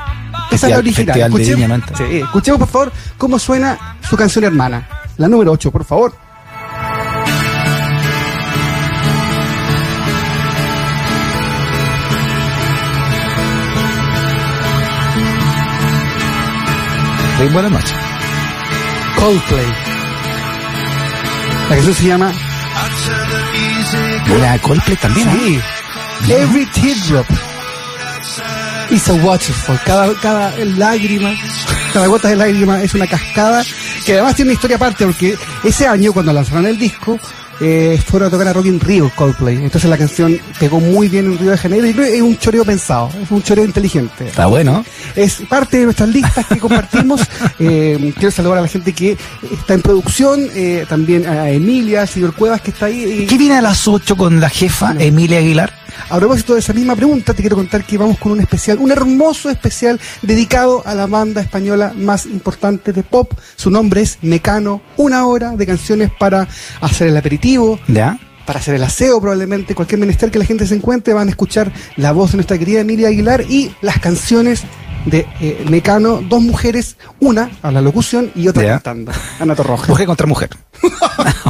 Esa 0.50 0.66
es 0.66 0.72
la 0.72 0.78
original. 0.78 1.14
De 1.14 1.22
Escuchemos, 1.26 1.80
sí, 1.96 2.04
escuchemos, 2.18 2.58
por 2.60 2.68
favor, 2.68 2.92
cómo 3.16 3.38
suena 3.38 3.96
su 4.08 4.16
canción 4.16 4.44
hermana. 4.44 4.86
La 5.16 5.28
número 5.28 5.52
8, 5.52 5.70
por 5.70 5.84
favor. 5.84 6.12
Bien, 17.38 17.52
buenas 17.52 17.72
noches. 17.72 17.94
Coldplay. 19.18 19.66
La 21.68 21.76
canción 21.76 21.94
se 21.94 22.04
llama 22.06 22.32
La 24.40 24.58
Coldplay 24.58 24.96
también, 24.96 25.28
¿eh? 25.28 25.62
Sí. 26.24 26.32
Every 26.32 26.66
teardrop 26.66 27.26
is 28.90 29.08
a 29.08 29.14
waterfall. 29.14 29.78
Cada, 29.84 30.14
cada 30.20 30.56
lágrima, 30.64 31.34
cada 31.92 32.06
gota 32.06 32.28
de 32.28 32.36
lágrima 32.36 32.82
es 32.82 32.94
una 32.94 33.06
cascada 33.06 33.64
que 34.04 34.12
además 34.14 34.36
tiene 34.36 34.50
una 34.50 34.54
historia 34.54 34.76
aparte 34.76 35.04
porque 35.04 35.36
ese 35.64 35.86
año 35.86 36.12
cuando 36.12 36.32
lanzaron 36.32 36.66
el 36.66 36.78
disco 36.78 37.18
eh, 37.60 38.00
fueron 38.04 38.28
a 38.28 38.30
tocar 38.30 38.48
a 38.48 38.52
Rock 38.52 38.66
in 38.66 38.80
Rio 38.80 39.10
Coldplay. 39.14 39.56
Entonces 39.56 39.88
la 39.88 39.98
canción 39.98 40.38
pegó 40.58 40.80
muy 40.80 41.08
bien 41.08 41.26
en 41.26 41.38
Río 41.38 41.50
de 41.50 41.58
Janeiro 41.58 41.86
y 41.86 41.92
creo 41.92 42.06
que 42.06 42.16
es 42.16 42.22
un 42.22 42.38
choreo 42.38 42.64
pensado, 42.64 43.10
es 43.22 43.30
un 43.30 43.42
choreo 43.42 43.64
inteligente. 43.64 44.28
Está 44.28 44.46
bueno. 44.46 44.84
Es 45.14 45.42
parte 45.48 45.78
de 45.78 45.84
nuestras 45.84 46.08
listas 46.08 46.46
que 46.46 46.58
compartimos. 46.58 47.20
Eh, 47.58 48.12
quiero 48.16 48.30
saludar 48.30 48.58
a 48.58 48.62
la 48.62 48.68
gente 48.68 48.92
que 48.92 49.16
está 49.52 49.74
en 49.74 49.82
producción, 49.82 50.48
eh, 50.54 50.84
también 50.88 51.26
a 51.26 51.48
Emilia, 51.50 52.02
al 52.02 52.08
señor 52.08 52.34
Cuevas 52.34 52.60
que 52.60 52.70
está 52.72 52.86
ahí. 52.86 53.26
¿Qué 53.28 53.38
viene 53.38 53.56
a 53.56 53.62
las 53.62 53.86
8 53.86 54.16
con 54.16 54.40
la 54.40 54.48
jefa 54.48 54.94
Emilia 54.98 55.38
Aguilar? 55.38 55.81
A 56.08 56.18
propósito 56.18 56.54
de 56.54 56.60
esa 56.60 56.72
misma 56.72 56.96
pregunta, 56.96 57.34
te 57.34 57.42
quiero 57.42 57.56
contar 57.56 57.84
que 57.84 57.98
vamos 57.98 58.18
con 58.18 58.32
un 58.32 58.40
especial, 58.40 58.78
un 58.78 58.90
hermoso 58.90 59.50
especial 59.50 60.00
dedicado 60.22 60.82
a 60.84 60.94
la 60.94 61.06
banda 61.06 61.40
española 61.40 61.92
más 61.96 62.26
importante 62.26 62.92
de 62.92 63.02
pop. 63.02 63.32
Su 63.56 63.70
nombre 63.70 64.02
es 64.02 64.18
Mecano, 64.22 64.82
una 64.96 65.26
hora 65.26 65.56
de 65.56 65.66
canciones 65.66 66.10
para 66.18 66.48
hacer 66.80 67.08
el 67.08 67.16
aperitivo, 67.16 67.78
¿Ya? 67.88 68.18
para 68.46 68.58
hacer 68.58 68.74
el 68.74 68.82
aseo 68.82 69.20
probablemente, 69.20 69.74
cualquier 69.74 70.00
menester 70.00 70.30
que 70.30 70.38
la 70.38 70.44
gente 70.44 70.66
se 70.66 70.74
encuentre, 70.74 71.14
van 71.14 71.28
a 71.28 71.30
escuchar 71.30 71.72
la 71.96 72.12
voz 72.12 72.32
de 72.32 72.38
nuestra 72.38 72.58
querida 72.58 72.80
Emilia 72.80 73.08
Aguilar 73.08 73.44
y 73.48 73.74
las 73.80 73.98
canciones 73.98 74.64
de 75.06 75.26
eh, 75.40 75.64
Mecano, 75.68 76.20
dos 76.28 76.40
mujeres, 76.42 76.96
una 77.20 77.50
a 77.62 77.70
la 77.70 77.80
locución 77.80 78.30
y 78.34 78.48
otra 78.48 78.62
Ya. 78.62 78.72
cantando. 78.74 79.12
Ana 79.40 79.54
Torroja. 79.54 79.86
Mujer 79.88 80.06
contra 80.06 80.26
mujer. 80.26 80.50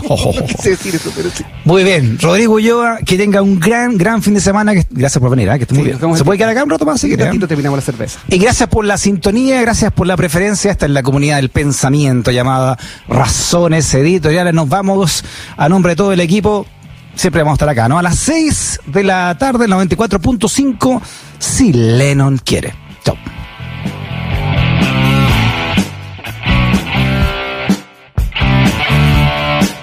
No 0.09 0.47
quise 0.47 0.71
decir 0.71 0.95
eso, 0.95 1.11
pero 1.15 1.31
sí. 1.31 1.45
Muy 1.65 1.85
bien, 1.85 2.19
Rodrigo 2.21 2.55
Ulloa, 2.55 2.99
que 2.99 3.17
tenga 3.17 3.41
un 3.41 3.59
gran, 3.59 3.97
gran 3.97 4.23
fin 4.23 4.35
de 4.35 4.41
semana. 4.41 4.75
Que, 4.75 4.87
gracias 4.91 5.21
por 5.21 5.31
venir, 5.31 5.49
¿eh? 5.49 5.57
que 5.57 5.63
esté 5.63 5.75
muy 5.75 5.85
bien. 5.85 5.99
¿Se 6.17 6.25
puede 6.25 6.39
quedar 6.39 6.51
acá 6.51 6.65
un 6.65 6.71
rato 6.71 6.85
más? 6.85 7.01
Sí, 7.01 7.13
¿eh? 7.13 7.17
ratito 7.17 7.49
terminamos 7.49 7.79
la 7.79 7.83
cerveza. 7.83 8.21
Y 8.29 8.39
gracias 8.39 8.69
por 8.69 8.85
la 8.85 8.99
sintonía, 8.99 9.61
gracias 9.63 9.93
por 9.93 10.07
la 10.07 10.17
preferencia. 10.17 10.71
Esta 10.71 10.87
es 10.87 10.93
la 10.93 11.03
comunidad 11.03 11.37
del 11.37 11.49
pensamiento 11.49 12.31
llamada 12.31 12.79
Razones 13.09 13.93
Editoriales. 13.95 14.53
Nos 14.55 14.69
vamos 14.69 15.25
a 15.57 15.69
nombre 15.69 15.93
de 15.93 15.97
todo 15.97 16.13
el 16.13 16.21
equipo. 16.21 16.67
Siempre 17.15 17.43
vamos 17.43 17.53
a 17.53 17.57
estar 17.57 17.69
acá, 17.69 17.89
¿no? 17.89 17.99
A 17.99 18.03
las 18.03 18.19
6 18.19 18.81
de 18.87 19.05
la 19.05 19.37
tarde, 19.39 19.67
el 19.67 19.73
94.5, 19.73 21.01
si 21.39 21.73
Lennon 21.73 22.39
quiere. 22.39 22.75
Chao. 23.05 23.17